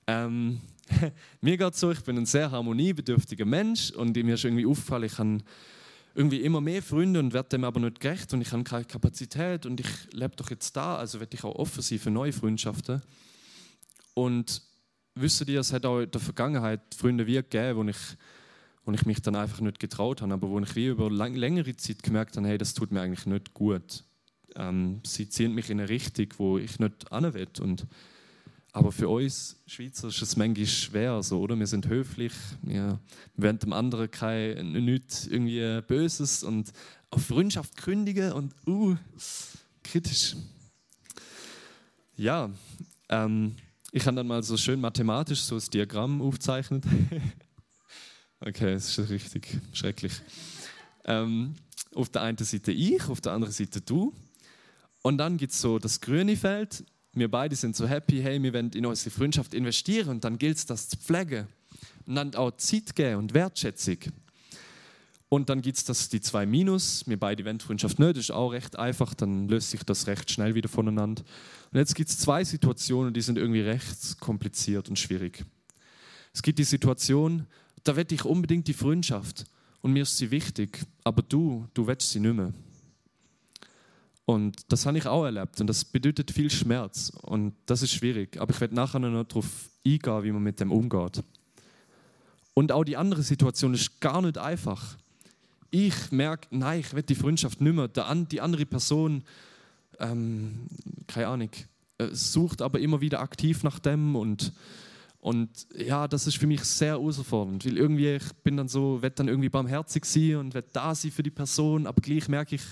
[0.07, 0.61] Ähm,
[1.41, 5.05] mir geht es so, ich bin ein sehr harmoniebedürftiger Mensch und mir ist irgendwie aufgefallen,
[5.05, 5.39] ich habe
[6.15, 9.67] irgendwie immer mehr Freunde und werde dem aber nicht gerecht und ich habe keine Kapazität
[9.67, 13.03] und ich lebe doch jetzt da, also werde ich auch offen sein für neue Freundschaften.
[14.15, 14.63] Und
[15.17, 17.97] wisst ihr, es hat auch in der Vergangenheit Freunde wie gegeben, wo ich,
[18.85, 21.77] wo ich mich dann einfach nicht getraut habe, aber wo ich wie über lang, längere
[21.77, 24.05] Zeit gemerkt habe, hey, das tut mir eigentlich nicht gut.
[24.55, 27.49] Ähm, sie ziehen mich in eine Richtung, wo ich nicht hin will.
[27.61, 27.87] Und
[28.75, 31.57] aber für uns Schweizer ist es manchmal schwer, so, oder?
[31.57, 32.99] Wir sind höflich, wir
[33.37, 36.73] wollen dem anderen kein, nichts irgendwie Böses und
[37.11, 38.97] auf Freundschaft kündigen und uh,
[39.85, 40.35] kritisch.
[42.17, 42.51] Ja,
[43.11, 43.55] ähm,
[43.93, 46.83] ich habe dann mal so schön mathematisch so das Diagramm aufgezeichnet.
[48.41, 50.21] okay, das ist richtig schrecklich.
[51.05, 51.55] Ähm,
[51.95, 54.13] auf der einen Seite ich, auf der anderen Seite du.
[55.03, 56.85] Und dann gibt es so das grüne Feld,
[57.15, 60.57] wir beide sind so happy, hey, wir wollen in unsere Freundschaft investieren und dann gilt
[60.57, 61.47] es, das zu pflegen.
[62.07, 63.99] Und dann auch Zeit geben und Wertschätzung.
[65.29, 68.79] Und dann gibt es die zwei Minus, wir beide wollen Freundschaft nicht, ist auch recht
[68.79, 71.25] einfach, dann löst sich das recht schnell wieder voneinander.
[71.73, 75.45] Und jetzt gibt es zwei Situationen, die sind irgendwie recht kompliziert und schwierig.
[76.33, 77.47] Es gibt die Situation,
[77.83, 79.45] da wette ich unbedingt die Freundschaft
[79.81, 82.53] und mir ist sie wichtig, aber du, du willst sie nicht mehr.
[84.27, 88.41] Und das habe ich auch erlebt und das bedeutet viel Schmerz und das ist schwierig.
[88.41, 91.23] Aber ich werde nachher noch darauf eingehen, wie man mit dem umgeht.
[92.55, 94.97] Und auch die andere Situation ist gar nicht einfach.
[95.71, 97.89] Ich merke, nein, ich will die Freundschaft nicht mehr.
[97.89, 99.25] Die andere Person,
[99.99, 100.69] ähm,
[101.07, 101.51] keine Ahnung,
[101.99, 104.53] äh, sucht aber immer wieder aktiv nach dem und
[105.21, 109.17] und ja, das ist für mich sehr herausfordernd, weil irgendwie ich bin dann so, werde
[109.17, 112.63] dann irgendwie barmherzig sein und werde da sein für die Person, aber gleich merke ich,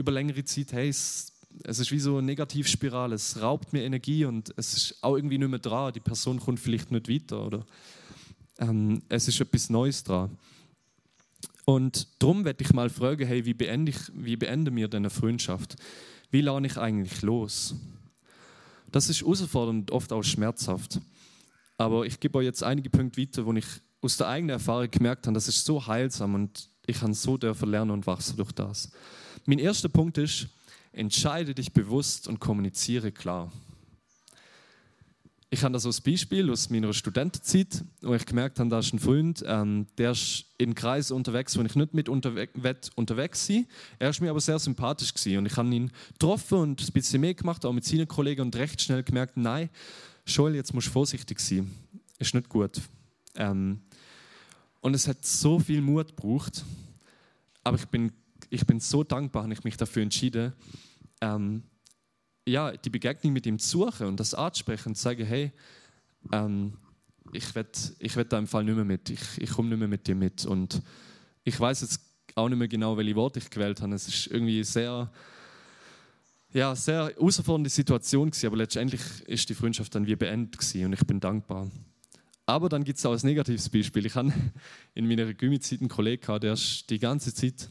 [0.00, 1.32] über längere Zeit, hey, es,
[1.64, 5.38] es ist wie so eine Negativspirale, es raubt mir Energie und es ist auch irgendwie
[5.38, 7.66] nicht mehr dran, die Person kommt vielleicht nicht weiter oder
[8.58, 10.36] ähm, es ist etwas Neues dran.
[11.64, 15.76] Und darum werde ich mal fragen, hey, wie beende, ich, wie beenden wir diese Freundschaft?
[16.30, 17.74] Wie lerne ich eigentlich los?
[18.90, 21.00] Das ist herausfordernd, oft auch schmerzhaft.
[21.76, 23.66] Aber ich gebe euch jetzt einige Punkte weiter, wo ich
[24.02, 27.70] aus der eigenen Erfahrung gemerkt habe, das ist so heilsam und ich kann so dürfen
[27.70, 28.90] lernen und wachsen durch das.
[29.46, 30.48] Mein erster Punkt ist,
[30.92, 33.50] entscheide dich bewusst und kommuniziere klar.
[35.52, 39.00] Ich habe das als Beispiel aus meiner Studentenzeit, wo ich gemerkt habe, da ist ein
[39.00, 42.48] Freund, ähm, der ist in Kreisen unterwegs, wo ich nicht mit unterwe
[42.94, 43.64] unterwegs war.
[43.98, 47.20] Er ist mir aber sehr sympathisch gewesen und ich habe ihn getroffen und ein bisschen
[47.20, 49.70] mehr gemacht, auch mit seinen Kollegen und recht schnell gemerkt, nein,
[50.24, 51.68] Joel, jetzt musst du vorsichtig sein.
[52.20, 52.80] Ist nicht gut.
[53.34, 53.80] Ähm,
[54.82, 56.64] und es hat so viel Mut gebraucht,
[57.64, 58.12] aber ich bin
[58.50, 60.52] ich bin so dankbar, habe ich mich dafür entschieden,
[61.20, 61.62] ähm,
[62.46, 65.52] ja, die Begegnung mit ihm zu suchen und das anzusprechen und zu sagen, hey,
[66.32, 66.74] ähm,
[67.32, 69.88] ich werde ich werd da im Fall nicht mehr mit, ich, ich komme nicht mehr
[69.88, 70.44] mit dir mit.
[70.44, 70.82] Und
[71.44, 72.00] ich weiß jetzt
[72.34, 73.94] auch nicht mehr genau, welche Worte ich gewählt habe.
[73.94, 75.10] Es ist irgendwie sehr,
[76.52, 80.92] ja, sehr herausfordernde Situation gewesen, aber letztendlich ist die Freundschaft dann wie beendet gewesen und
[80.92, 81.70] ich bin dankbar.
[82.46, 84.06] Aber dann gibt es auch ein negatives Beispiel.
[84.06, 84.32] Ich habe
[84.94, 87.70] in meiner Gymi-Zeit einen Kollegen, der ist die ganze Zeit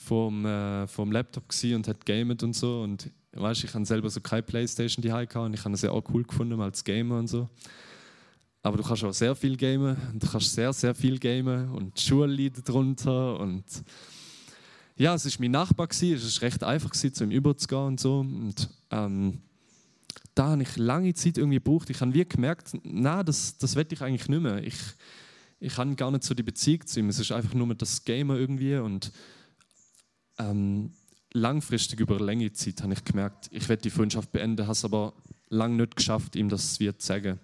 [0.00, 2.82] vom, äh, vom Laptop und hat gamet und so.
[2.82, 5.90] Und weißt, ich habe selber so keine Playstation die gehabt und ich habe es ja
[5.90, 7.48] auch cool gefunden als Gamer und so.
[8.62, 11.98] Aber du kannst auch sehr viel gamen und du kannst sehr, sehr viel gamen und
[11.98, 13.64] Schullieder drunter und
[14.96, 18.00] ja, es ist mein Nachbar gewesen, es ist recht einfach gewesen, zu ihm überzugehen und
[18.00, 19.40] so und ähm,
[20.34, 21.90] da habe ich lange Zeit irgendwie gebraucht.
[21.90, 24.62] Ich habe wie gemerkt, na, das, das will ich eigentlich nicht mehr.
[24.62, 24.78] Ich,
[25.58, 27.08] ich habe gar nicht so die Beziehung zu ihm.
[27.08, 29.12] Es ist einfach nur das Gamer irgendwie und
[30.40, 30.92] ähm,
[31.32, 35.12] langfristig über längere Zeit habe ich gemerkt, ich werde die Freundschaft beenden, habe es aber
[35.48, 37.38] lange nicht geschafft, ihm das zu sagen.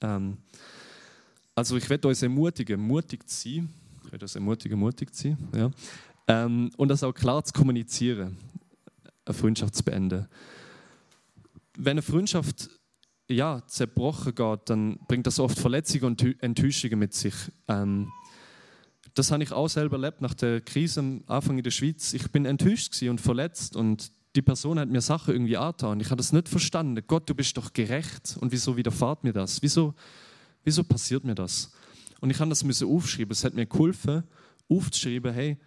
[0.00, 0.38] Ähm,
[1.54, 3.68] also ich werde euch ermutigen, mutig zu sein.
[4.04, 5.38] Ich werde euch ermutigen, mutig zu sein.
[5.54, 5.70] Ja.
[6.28, 8.38] Ähm, und das auch klar zu kommunizieren,
[9.24, 10.28] eine Freundschaft zu beenden.
[11.76, 12.70] Wenn eine Freundschaft
[13.28, 17.34] ja, zerbrochen geht, dann bringt das oft Verletzungen und Enttäuschungen mit sich.
[17.68, 18.10] Ähm,
[19.14, 22.12] das habe ich auch selber erlebt nach der Krise am Anfang in der Schweiz.
[22.14, 26.00] Ich bin enttäuscht und verletzt und die Person hat mir Sachen irgendwie angetan.
[26.00, 27.02] Ich habe das nicht verstanden.
[27.06, 28.36] Gott, du bist doch gerecht.
[28.40, 29.60] Und wieso widerfahrt mir das?
[29.62, 29.94] Wieso,
[30.64, 31.70] wieso passiert mir das?
[32.20, 33.32] Und ich habe das müssen aufschreiben.
[33.32, 34.22] Es hat mir geholfen,
[34.68, 35.58] aufzuschreiben, hey,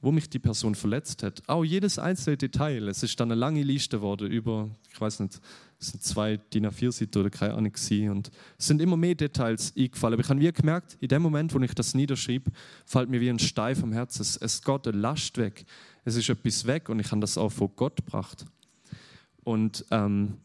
[0.00, 1.42] wo mich die Person verletzt hat.
[1.48, 2.88] Auch jedes einzelne Detail.
[2.88, 5.40] Es ist dann eine lange Liste geworden über, ich weiß nicht,
[5.84, 7.72] es sind zwei DIN A4-Seiten oder keine Ahnung.
[8.10, 10.14] Und es sind immer mehr Details eingefallen.
[10.14, 12.46] Aber ich habe wie gemerkt, in dem Moment, wo ich das niederschrieb,
[12.86, 14.22] fällt mir wie ein Stein vom Herzen.
[14.22, 15.66] Es, es geht eine Last weg.
[16.06, 18.46] Es ist etwas weg und ich habe das auch vor Gott gebracht.
[19.42, 20.38] Und ähm,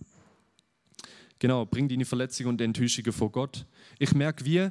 [1.40, 3.66] genau, bring deine Verletzungen und Enttäuschungen vor Gott.
[3.98, 4.70] Ich merke, wie,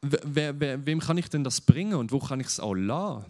[0.00, 3.26] wer, wer, wem kann ich denn das bringen und wo kann ich es auch lassen?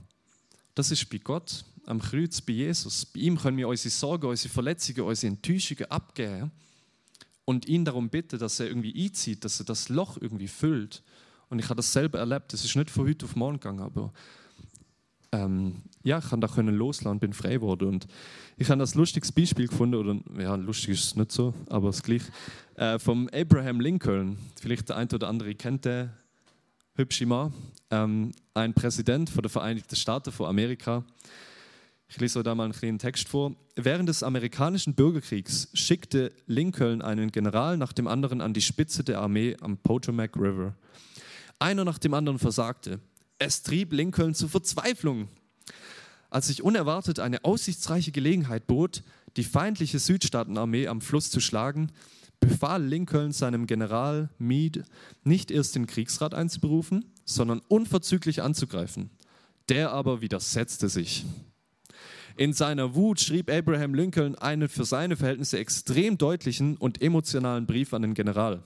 [0.76, 3.05] Das ist bei Gott am Kreuz, bei Jesus.
[3.07, 6.51] Bei ihm können wir unsere Sorgen, unsere Verletzungen, unsere Enttäuschungen abgeben
[7.44, 11.03] und ihn darum bitten, dass er irgendwie einzieht, dass er das Loch irgendwie füllt.
[11.51, 12.53] Und ich habe das selber erlebt.
[12.53, 14.12] Das ist nicht von heute auf morgen gegangen, aber
[15.33, 17.88] ähm, ja, ich kann da können loslassen, bin frei geworden.
[17.88, 18.07] Und
[18.57, 22.03] ich habe das lustiges Beispiel gefunden, oder ja, lustig ist es nicht so, aber es
[22.03, 22.23] gleich,
[22.77, 24.38] äh, vom Abraham Lincoln.
[24.61, 26.11] Vielleicht der eine oder andere kennt den
[26.94, 27.53] hübsche Mann,
[27.90, 31.05] ähm, ein Präsident von der Vereinigten Staaten von Amerika.
[32.08, 33.56] Ich lese euch da mal einen kleinen Text vor.
[33.76, 39.20] Während des amerikanischen Bürgerkriegs schickte Lincoln einen General nach dem anderen an die Spitze der
[39.20, 40.74] Armee am Potomac River.
[41.58, 43.00] Einer nach dem anderen versagte.
[43.38, 45.28] Es trieb Lincoln zur Verzweiflung.
[46.30, 49.02] Als sich unerwartet eine aussichtsreiche Gelegenheit bot,
[49.36, 51.90] die feindliche Südstaatenarmee am Fluss zu schlagen,
[52.40, 54.84] befahl Lincoln seinem General Meade,
[55.22, 59.10] nicht erst den Kriegsrat einzuberufen, sondern unverzüglich anzugreifen.
[59.68, 61.24] Der aber widersetzte sich.
[62.37, 67.94] In seiner Wut schrieb Abraham Lincoln einen für seine Verhältnisse extrem deutlichen und emotionalen Brief
[67.94, 68.62] an den General.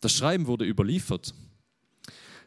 [0.00, 1.34] Das Schreiben wurde überliefert.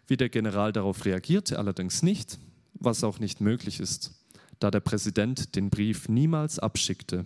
[0.07, 2.39] Wie der General darauf reagierte, allerdings nicht,
[2.73, 4.11] was auch nicht möglich ist,
[4.59, 7.25] da der Präsident den Brief niemals abschickte,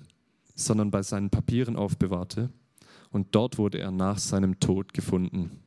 [0.54, 2.50] sondern bei seinen Papieren aufbewahrte
[3.12, 5.64] und dort wurde er nach seinem Tod gefunden.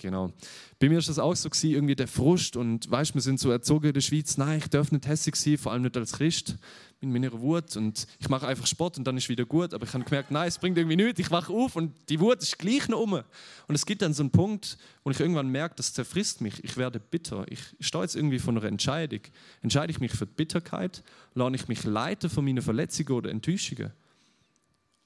[0.00, 0.32] Genau.
[0.78, 3.50] Bei mir ist das auch so gewesen, irgendwie der Frust und weißt, wir sind so
[3.50, 6.56] erzogen in der Schweiz, nein, ich darf nicht hässlich sein, vor allem nicht als Christ,
[7.02, 9.92] in meiner Wut und ich mache einfach Sport und dann ist wieder gut, aber ich
[9.92, 12.88] habe gemerkt, nein, es bringt irgendwie nichts, ich wache auf und die Wut ist gleich
[12.88, 13.12] noch um.
[13.12, 16.78] Und es gibt dann so einen Punkt, wo ich irgendwann merke, das zerfrisst mich, ich
[16.78, 19.20] werde bitter, ich stehe jetzt irgendwie von einer Entscheidung.
[19.62, 21.02] Entscheide ich mich für die Bitterkeit,
[21.34, 23.92] lerne ich mich leiten von meinen Verletzungen oder Enttäuschungen?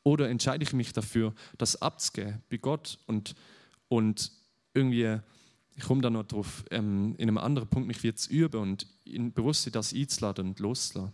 [0.05, 3.35] Oder entscheide ich mich dafür, das abzugeben bei Gott und,
[3.89, 4.33] und
[4.75, 5.19] irgendwie,
[5.77, 8.87] ich komme da noch drauf, ähm, in einem anderen Punkt mich wieder zu üben und
[9.05, 11.13] in bewusst das einzuladen und loszulassen.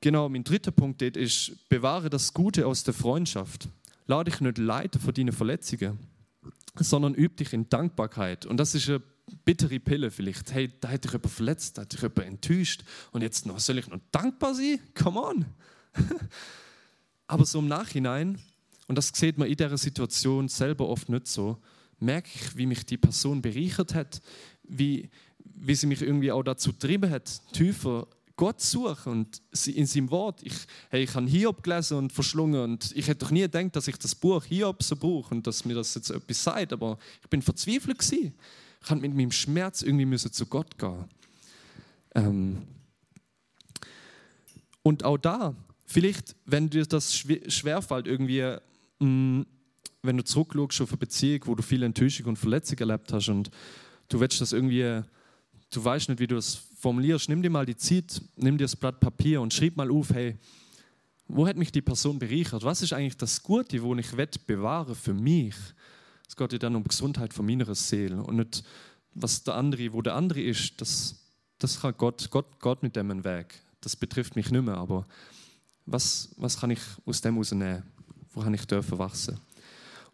[0.00, 3.68] Genau, mein dritter Punkt ist, bewahre das Gute aus der Freundschaft.
[4.06, 5.98] Lade dich nicht leiten von deinen Verletzungen,
[6.76, 8.46] sondern übe dich in Dankbarkeit.
[8.46, 9.02] Und das ist eine
[9.44, 10.52] bittere Pille vielleicht.
[10.52, 13.78] Hey, da hätte ich jemand verletzt, da hätte ich jemand enttäuscht und jetzt noch, soll
[13.78, 14.78] ich noch dankbar sein?
[14.94, 15.44] Come on!
[17.26, 18.38] Aber so im Nachhinein,
[18.86, 21.58] und das sieht man in dieser Situation selber oft nicht so,
[22.00, 24.20] merke ich, wie mich die Person bereichert hat,
[24.64, 25.08] wie,
[25.38, 28.06] wie sie mich irgendwie auch dazu getrieben hat, tiefer
[28.36, 30.40] Gott zu suchen und in seinem Wort.
[30.44, 30.54] Ich,
[30.90, 33.96] hey, ich habe Hiob gelesen und verschlungen und ich hätte doch nie gedacht, dass ich
[33.96, 37.42] das Buch Hiob so brauche und dass mir das jetzt etwas sagt, aber ich bin
[37.42, 38.34] verzweifelt gewesen.
[38.80, 41.04] Ich habe mit meinem Schmerz irgendwie müssen zu Gott gehen.
[42.14, 42.62] Ähm
[44.84, 45.56] und auch da
[45.90, 48.42] Vielleicht, wenn dir das schwerfällt, irgendwie,
[48.98, 49.46] mh, mm,
[50.08, 53.50] wenn du zurückschaust auf eine Beziehung, wo du viel Enttäuschung und Verletzung erlebt hast und
[54.08, 55.02] du willst das irgendwie,
[55.70, 58.74] du weißt nicht, wie du das formulierst, nimm dir mal die Zeit, nimm dir das
[58.74, 60.38] Blatt Papier und schreib mal auf, hey,
[61.28, 62.64] wo hat mich die Person bereichert?
[62.64, 65.54] Was ist eigentlich das Gute, wo ich wett bewahre für mich?
[66.26, 68.64] Es geht ja dann um Gesundheit von meiner Seele und nicht,
[69.12, 71.16] was der andere, wo der andere ist, das,
[71.58, 73.60] das kann Gott, Gott, Gott mit dem Weg.
[73.82, 75.06] Das betrifft mich nicht mehr, aber
[75.84, 77.82] was, was kann ich aus dem herausnehmen?
[78.32, 79.38] Wo kann ich dürfen wachsen?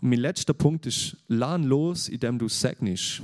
[0.04, 3.22] Und mein letzter Punkt ist, lern los, indem du segnest.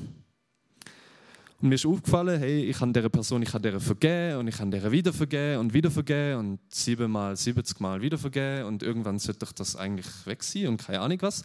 [1.60, 4.56] Und mir ist aufgefallen, hey, ich kann dieser Person, ich kann der vergeben und ich
[4.56, 9.44] kann der wieder vergeben und wieder vergeben und siebenmal, siebzigmal wieder vergeben und irgendwann sollte
[9.44, 11.44] ich das eigentlich weg sein und keine Ahnung was.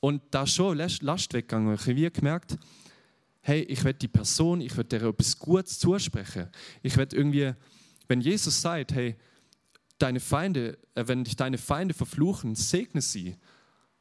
[0.00, 1.72] Und da ist schon Last weggegangen.
[1.72, 2.58] Ich habe gemerkt,
[3.40, 6.48] hey, ich werde die Person, ich werde der etwas Gutes zusprechen.
[6.82, 7.54] Ich werde irgendwie,
[8.06, 9.16] wenn Jesus sagt, hey,
[9.96, 13.38] deine Feinde, äh, wenn dich deine Feinde verfluchen, segne sie.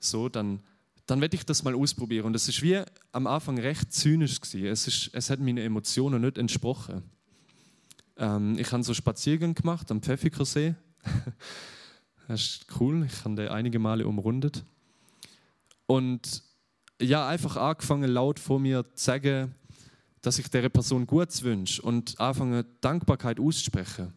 [0.04, 0.60] So, dann,
[1.06, 2.26] dann werde ich das mal ausprobieren.
[2.26, 2.82] Und es ist wie
[3.12, 4.66] am Anfang recht zynisch gewesen.
[4.66, 7.04] Es, ist, es hat meinen Emotionen nicht entsprochen.
[8.18, 10.76] Ähm, ich habe so Spaziergang gemacht am Pfäffikersee.
[12.28, 13.06] Das ist cool.
[13.06, 14.64] Ich habe den einige Male umrundet.
[15.86, 16.44] Und
[17.02, 19.56] ja, einfach angefangen, laut vor mir zu sagen,
[20.22, 24.14] dass ich der Person Gutes wünsche und anfangen, Dankbarkeit auszusprechen.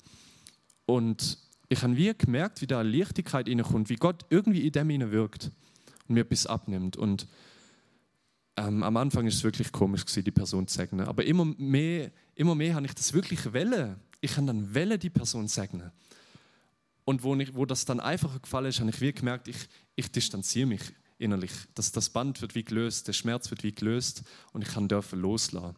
[0.87, 5.51] Und ich habe wie gemerkt, wie da Leichtigkeit reinkommt, wie Gott irgendwie in dem wirkt
[6.09, 6.97] und mir etwas abnimmt.
[6.97, 7.27] Und
[8.57, 11.07] ähm, am Anfang ist es wirklich komisch gewesen, die Person zu segnen.
[11.07, 13.99] Aber immer mehr, immer mehr habe ich das wirklich welle.
[14.21, 15.91] Ich habe dann welle die Person segnen.
[17.05, 20.11] Und wo, ich, wo das dann einfacher gefallen ist, habe ich wie gemerkt, ich, ich
[20.11, 20.81] distanziere mich
[21.19, 21.53] innerlich.
[21.75, 25.21] Dass das Band wird wie gelöst, der Schmerz wird wie gelöst und ich kann dürfen
[25.21, 25.77] loslassen.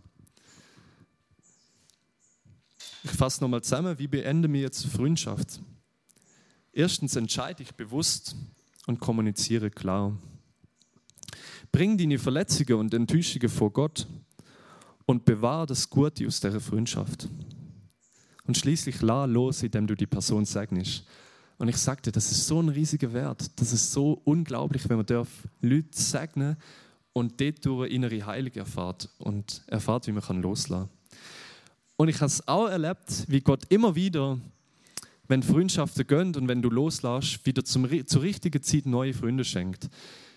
[3.02, 5.60] Ich fasse nochmal zusammen, wie beenden wir jetzt Freundschaft?
[6.72, 8.36] Erstens entscheide ich bewusst
[8.86, 10.16] und kommuniziere klar.
[11.72, 14.06] Bring deine Verletzungen und Enttäuschungen vor Gott
[15.04, 17.28] und bewahre das Gute aus der Freundschaft.
[18.46, 21.04] Und schließlich la los, indem du die Person segnest.
[21.58, 23.50] Und ich sagte, das ist so ein riesiger Wert.
[23.60, 25.28] Das ist so unglaublich, wenn man darf
[25.60, 26.56] Leute segnen
[27.12, 30.44] und dort durch innere Heilung erfahrt und erfahrt, wie man kann.
[31.96, 34.38] Und ich habe es auch erlebt, wie Gott immer wieder,
[35.28, 39.88] wenn Freundschaften gönnt und wenn du loslässt, wieder zum, zur richtigen Zeit neue Freunde schenkt.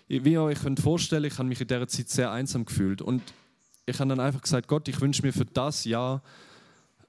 [0.08, 3.22] Wie ihr euch könnt vorstellen, ich habe mich in dieser Zeit sehr einsam gefühlt und
[3.86, 6.22] ich habe dann einfach gesagt, Gott, ich wünsche mir für das Jahr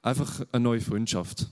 [0.01, 1.47] einfach eine neue Freundschaft.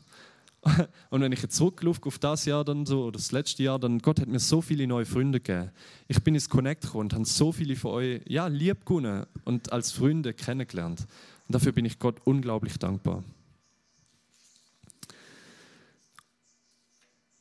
[1.09, 3.99] Und wenn ich jetzt zurücklaufe auf das Jahr dann so, oder das letzte Jahr, dann
[3.99, 5.71] Gott hat mir so viele neue Freunde gegeben.
[6.07, 9.91] Ich bin ins Connect gekommen und habe so viele von euch, ja, lieb und als
[9.91, 11.01] Freunde kennengelernt.
[11.47, 13.23] Und dafür bin ich Gott unglaublich dankbar.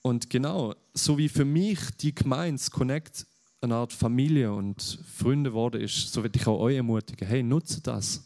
[0.08, 3.26] Und genau, so wie für mich die Gemeinde Connect
[3.60, 4.80] eine Art Familie und
[5.14, 7.28] Freunde geworden ist, so werde ich auch euch ermutigen.
[7.28, 8.24] Hey, nutze das.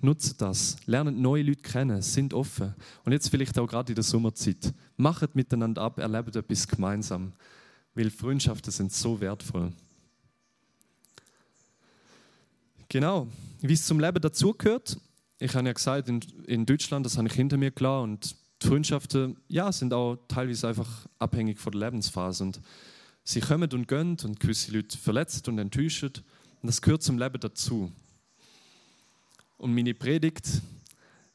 [0.00, 2.74] Nutzt das, lernt neue Leute kennen, sind offen.
[3.04, 4.74] Und jetzt vielleicht auch gerade in der Sommerzeit.
[4.96, 7.32] Macht miteinander ab, erlebt etwas gemeinsam.
[7.94, 9.72] Weil Freundschaften sind so wertvoll.
[12.88, 13.28] Genau,
[13.60, 14.98] wie es zum Leben dazugehört.
[15.38, 18.02] Ich habe ja gesagt, in, in Deutschland, das habe ich hinter mir klar.
[18.02, 18.34] Und
[18.66, 22.42] Freundschaften, ja, sind auch teilweise einfach abhängig von der Lebensphase.
[22.42, 22.60] Und
[23.22, 26.10] sie kommen und gehen und gewisse Leute verletzt und enttäuschen.
[26.62, 27.92] Und das gehört zum Leben dazu.
[29.56, 30.62] Und meine Predigt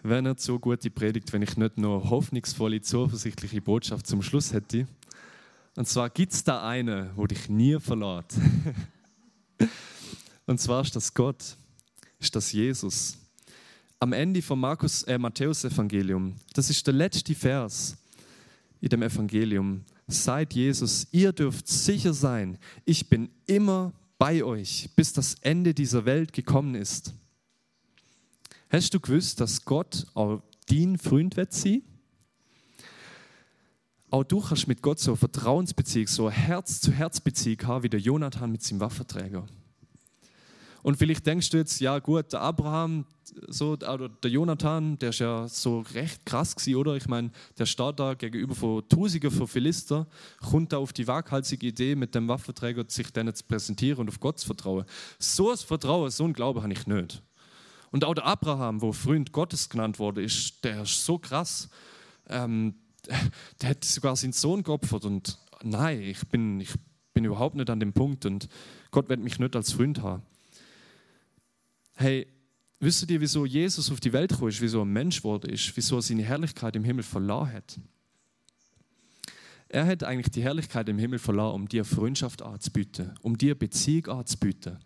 [0.03, 4.87] wäre nicht so gute Predigt, wenn ich nicht noch hoffnungsvolle, zuversichtliche Botschaft zum Schluss hätte.
[5.77, 8.37] Und zwar gibt es da eine, wo dich nie verlässt.
[10.45, 11.55] Und zwar ist das Gott,
[12.19, 13.20] ist das Jesus.
[14.01, 17.95] Am Ende vom Markus, äh, Matthäus-Evangelium, das ist der letzte Vers
[18.79, 19.85] in dem Evangelium.
[20.07, 26.05] Seid Jesus, ihr dürft sicher sein, ich bin immer bei euch, bis das Ende dieser
[26.05, 27.13] Welt gekommen ist.
[28.71, 31.83] Hast du gewusst, dass Gott auch dein Freund wird sein?
[34.09, 39.45] Auch du kannst mit Gott so Vertrauensbeziehung, so Herz-zu-Herz-Beziehung wie der Jonathan mit seinem Waffenträger.
[40.83, 43.05] Und vielleicht denkst du jetzt, ja gut, der Abraham,
[43.47, 46.95] so, oder der Jonathan, der ist ja so recht krass gewesen, oder?
[46.95, 50.07] Ich meine, der steht da gegenüber von Tausenden von Philister,
[50.39, 54.19] kommt da auf die waghalsige Idee, mit dem Waffenträger sich denen zu präsentieren und auf
[54.19, 54.85] Gott zu vertrauen.
[55.19, 57.21] So ein Vertrauen, so ein Glaube habe ich nicht.
[57.91, 61.69] Und auch der Abraham, wo Freund Gottes genannt wurde, ist, der ist so krass.
[62.27, 62.75] Ähm,
[63.61, 66.73] der hat sogar seinen Sohn geopfert und nein, ich bin, ich
[67.13, 68.47] bin überhaupt nicht an dem Punkt und
[68.91, 70.23] Gott wird mich nicht als Freund haben.
[72.01, 72.25] Hey,
[72.79, 75.97] wisst ihr, wieso Jesus auf die Welt gekommen ist, wieso er Mensch geworden ist, wieso
[75.97, 77.79] er seine Herrlichkeit im Himmel verloren hat?
[79.69, 84.07] Er hat eigentlich die Herrlichkeit im Himmel verloren, um dir Freundschaft anzubieten, um dir Beziehung
[84.07, 84.79] anzubieten.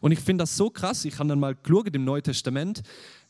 [0.00, 1.04] Und ich finde das so krass.
[1.04, 2.84] Ich habe dann mal geschaut im Neuen Testament,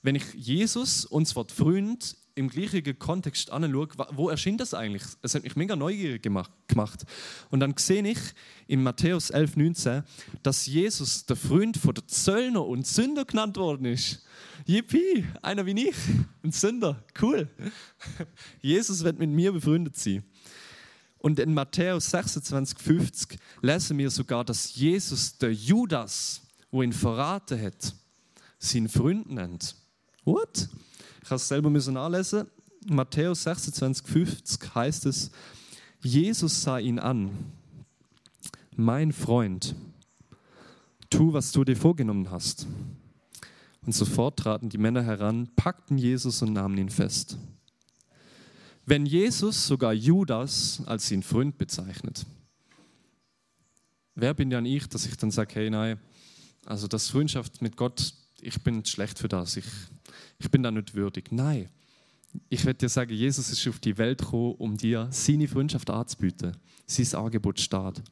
[0.05, 5.03] wenn ich Jesus und das Wort Freund im gleichen Kontext anschaue, wo erschien das eigentlich?
[5.23, 7.05] Es hat mich mega neugierig gemacht.
[7.51, 8.19] Und dann sehe ich
[8.69, 10.03] in Matthäus 11, 19,
[10.43, 14.25] dass Jesus der Freund von der Zöllner und Sünder genannt worden ist.
[14.67, 15.97] Yippie, einer wie ich,
[16.43, 17.49] ein Sünder, cool.
[18.61, 20.25] Jesus wird mit mir befreundet sein.
[21.19, 26.45] Und in Matthäus 26, 50 lesen wir sogar, dass Jesus der Judas
[26.75, 27.95] wo ihn verraten hat,
[28.59, 29.77] seinen Freund nennt.
[30.25, 30.69] What?
[31.23, 32.47] Ich habe es selber müssen nachlesen.
[32.87, 35.31] Matthäus 26, 50 heißt es,
[36.01, 37.31] Jesus sah ihn an,
[38.77, 39.75] mein Freund,
[41.09, 42.67] tu, was du dir vorgenommen hast.
[43.87, 47.39] Und sofort traten die Männer heran, packten Jesus und nahmen ihn fest.
[48.87, 52.27] Wenn Jesus sogar Judas als seinen Freund bezeichnet,
[54.15, 55.99] wer bin dann ich, dass ich dann sage, hey, nein,
[56.67, 59.67] also das Freundschaft mit Gott, ich bin schlecht für das, ich,
[60.39, 61.31] ich bin da nicht würdig.
[61.31, 61.69] Nein,
[62.49, 66.57] ich werde dir sagen, Jesus ist auf die Welt gekommen, um dir seine Freundschaft anzubieten.
[66.87, 68.03] Sein Angebot steht.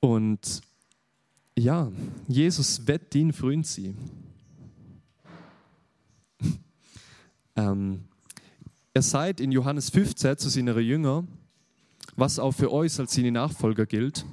[0.00, 0.60] Und
[1.56, 1.90] ja,
[2.26, 3.96] Jesus wird dein Freund sein.
[7.56, 8.04] ähm,
[8.94, 11.28] er sagt in Johannes 15 zu seinen Jüngern,
[12.16, 14.26] was auch für euch als seine Nachfolger gilt.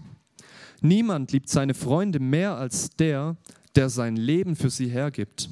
[0.81, 3.37] Niemand liebt seine Freunde mehr als der,
[3.79, 5.49] der sein Leben für sie hergibt.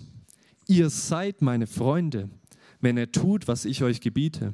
[0.67, 2.30] Ihr seid meine Freunde,
[2.82, 4.51] wenn er tut, was ich euch gebiete.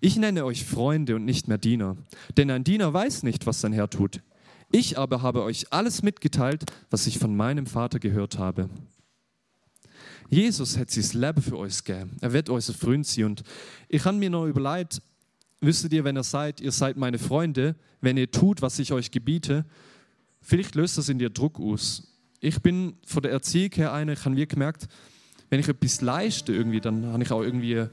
[0.00, 1.96] Ich nenne euch Freunde und nicht mehr Diener,
[2.36, 4.20] denn ein Diener weiß nicht, was sein Herr tut.
[4.72, 8.68] Ich aber habe euch alles mitgeteilt, was ich von meinem Vater gehört habe.
[10.28, 12.16] Jesus hat sein Leben für uns gegeben.
[12.20, 13.26] Er wird unser Freund sein.
[13.26, 13.44] Und
[13.88, 15.00] ich habe mir noch überlegt,
[15.60, 19.12] wisst ihr, wenn er sagt, ihr seid meine Freunde, wenn ihr tut, was ich euch
[19.12, 19.64] gebiete,
[20.40, 22.17] vielleicht löst das in dir Druck aus.
[22.40, 24.88] Ich bin von der Erziehung her einer, ich habe gemerkt,
[25.50, 27.86] wenn ich etwas leiste irgendwie, dann habe ich auch irgendwie,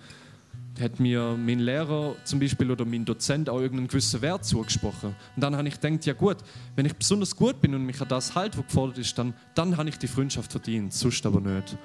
[0.80, 5.16] hat mir mein Lehrer zum Beispiel oder mein Dozent auch irgendeinen gewissen Wert zugesprochen.
[5.36, 6.38] Und dann habe ich gedacht, ja gut,
[6.76, 9.78] wenn ich besonders gut bin und mich an das halt, was gefordert ist, dann, dann
[9.78, 11.78] habe ich die Freundschaft verdient, sonst aber nicht.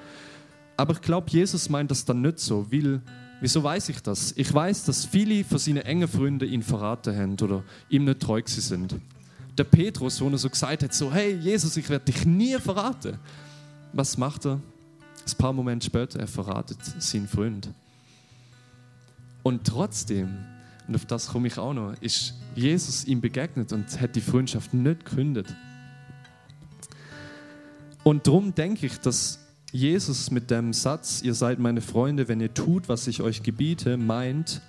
[0.77, 3.01] Aber ich glaube, Jesus meint das dann nicht so, weil
[3.43, 4.35] Wieso weiß ich das?
[4.37, 8.43] Ich weiß, dass viele von seinen engen Freunden ihn verraten haben oder ihm nicht treu
[8.45, 8.97] sind.
[9.61, 13.19] Der Petrus, wo er so gesagt hat, so, hey Jesus, ich werde dich nie verraten.
[13.93, 14.53] Was macht er?
[14.55, 17.69] Ein paar Momente später, er verratet seinen Freund.
[19.43, 20.31] Und trotzdem,
[20.89, 24.73] und auf das komme ich auch noch, ist Jesus ihm begegnet und hat die Freundschaft
[24.73, 25.55] nicht gekündigt.
[28.03, 29.41] Und darum denke ich, dass
[29.73, 33.99] Jesus mit dem Satz, ihr seid meine Freunde, wenn ihr tut, was ich euch gebiete,
[33.99, 34.63] meint,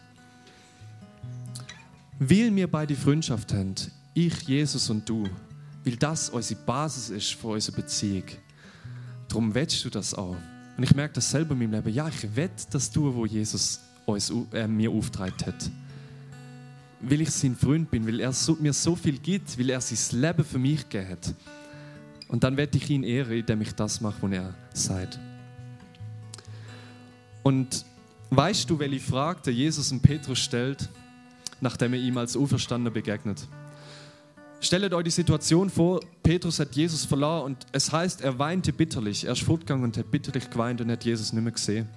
[2.20, 5.28] will mir bei die Freundschaft habt, ich, Jesus und du,
[5.84, 8.24] weil das unsere Basis ist für unsere Beziehung.
[9.28, 10.36] Darum willst du das auch.
[10.78, 11.94] Und ich merke das selber in meinem Leben.
[11.94, 15.72] Ja, ich will das tun, wo Jesus uns, äh, mir aufgetragen hat.
[17.00, 20.20] Weil ich sein Freund bin, weil er so, mir so viel gibt, weil er sein
[20.20, 21.34] Leben für mich gegeben hat.
[22.28, 25.20] Und dann werde ich ihn ehren, indem ich das mache, was er sagt.
[27.44, 27.86] Und
[28.30, 30.90] weißt du, welche Frage der Jesus und Petrus stellt,
[31.60, 33.48] nachdem er ihm als Auferstandener begegnet?
[34.62, 39.26] Stellt euch die Situation vor, Petrus hat Jesus verloren und es heißt, er weinte bitterlich.
[39.26, 41.90] Er ist fortgegangen und hat bitterlich geweint und hat Jesus nicht mehr gesehen.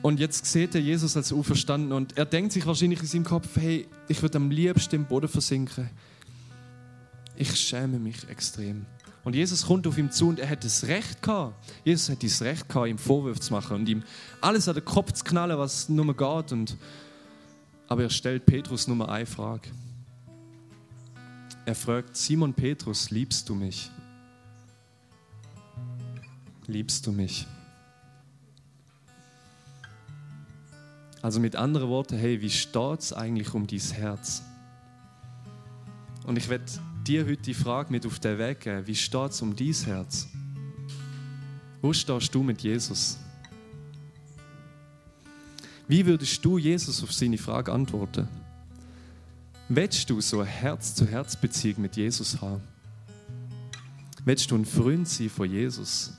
[0.00, 3.48] Und jetzt sieht er Jesus als Auferstanden und er denkt sich wahrscheinlich in seinem Kopf,
[3.56, 5.90] hey, ich würde am liebsten im Boden versinken
[7.40, 8.84] ich schäme mich extrem.
[9.24, 11.54] Und Jesus kommt auf ihn zu und er hat das Recht gehabt.
[11.84, 14.02] Jesus hat das Recht gehabt, ihm Vorwürfe zu machen und ihm
[14.42, 16.52] alles an den Kopf zu knallen, was nur geht.
[16.52, 16.76] Und
[17.88, 19.70] aber er stellt Petrus nur eine Frage.
[21.70, 23.92] Er fragt, Simon Petrus, liebst du mich?
[26.66, 27.46] Liebst du mich?
[31.22, 34.42] Also mit anderen Worten, hey, wie steht es eigentlich um dein Herz?
[36.24, 36.64] Und ich werde
[37.06, 38.84] dir heute die Frage mit auf den Weg geben.
[38.88, 40.26] Wie steht es um dein Herz?
[41.80, 43.16] Wo stehst du mit Jesus?
[45.86, 48.26] Wie würdest du Jesus auf seine Frage antworten?
[49.72, 52.60] Willst du so eine Herz-zu-Herz-Beziehung mit Jesus haben?
[54.24, 56.12] Willst du ein Freund sein von Jesus?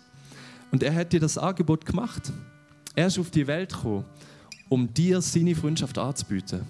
[0.72, 2.32] Und er hat dir das Angebot gemacht.
[2.96, 4.06] Er ist auf die Welt gekommen,
[4.70, 6.66] um dir seine Freundschaft anzubieten.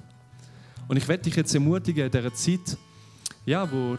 [0.88, 2.76] Und ich werde dich jetzt ermutigen, in dieser Zeit,
[3.46, 3.96] ja, wo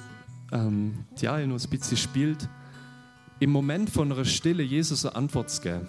[0.51, 2.49] ähm, die Arie noch ein bisschen spielt,
[3.39, 5.87] im Moment von einer Stille Jesus eine Antwort zu geben.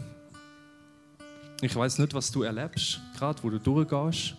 [1.59, 4.35] Ich weiß nicht, was du erlebst, gerade wo du durchgehst,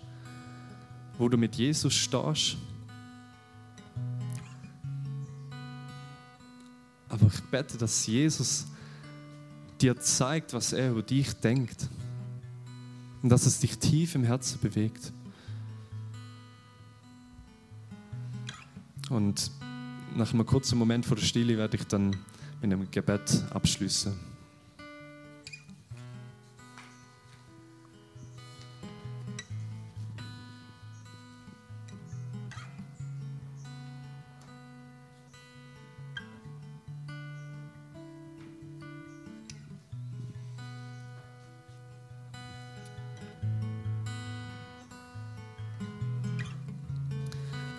[1.18, 2.56] wo du mit Jesus stehst.
[7.08, 8.66] Aber ich bete, dass Jesus
[9.80, 11.88] dir zeigt, was er über dich denkt.
[13.22, 15.12] Und dass es dich tief im Herzen bewegt.
[19.10, 19.50] Und
[20.16, 22.16] nach einem kurzen Moment vor der Stille werde ich dann
[22.60, 24.33] mit einem Gebet abschließen.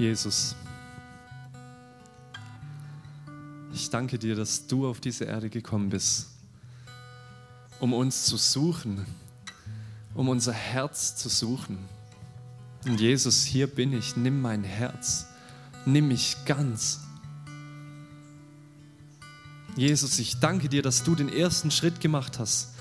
[0.05, 0.55] Jesus.
[3.73, 6.27] Ich danke dir, dass du auf diese Erde gekommen bist,
[7.79, 9.03] um uns zu suchen,
[10.13, 11.79] um unser Herz zu suchen.
[12.85, 15.25] Und Jesus, hier bin ich, nimm mein Herz,
[15.87, 16.99] nimm mich ganz.
[19.75, 22.75] Jesus, ich danke dir, dass du den ersten Schritt gemacht hast,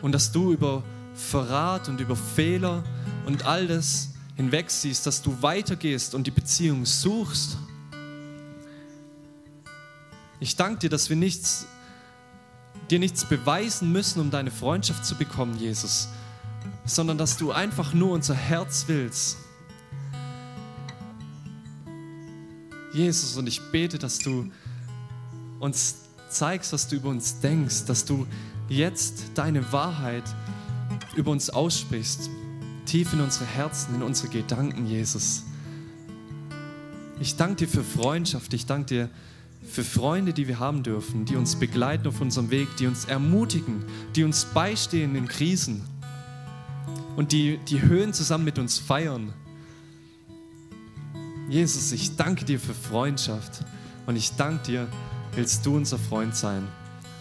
[0.00, 0.82] und dass du über
[1.14, 2.82] Verrat und über Fehler
[3.26, 7.56] und all das hinwegsiehst, dass du weitergehst und die Beziehung suchst.
[10.40, 11.66] Ich danke dir, dass wir nichts,
[12.90, 16.08] dir nichts beweisen müssen, um deine Freundschaft zu bekommen, Jesus,
[16.84, 19.36] sondern dass du einfach nur unser Herz willst.
[22.92, 24.50] Jesus, und ich bete, dass du
[25.60, 25.96] uns
[26.28, 28.26] zeigst, was du über uns denkst, dass du
[28.68, 30.24] jetzt deine Wahrheit
[31.14, 32.28] über uns aussprichst,
[32.84, 35.44] tief in unsere Herzen, in unsere Gedanken, Jesus.
[37.20, 39.10] Ich danke dir für Freundschaft, ich danke dir
[39.68, 43.84] für Freunde, die wir haben dürfen, die uns begleiten auf unserem Weg, die uns ermutigen,
[44.16, 45.82] die uns beistehen in Krisen
[47.16, 49.32] und die die Höhen zusammen mit uns feiern.
[51.48, 53.64] Jesus, ich danke dir für Freundschaft
[54.06, 54.88] und ich danke dir,
[55.34, 56.66] willst du unser Freund sein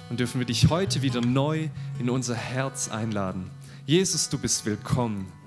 [0.09, 3.49] und dürfen wir dich heute wieder neu in unser Herz einladen.
[3.86, 5.40] Jesus, du bist willkommen.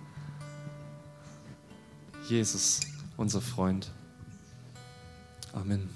[2.29, 2.81] Jesus,
[3.17, 3.91] unser Freund.
[5.53, 5.89] Amen.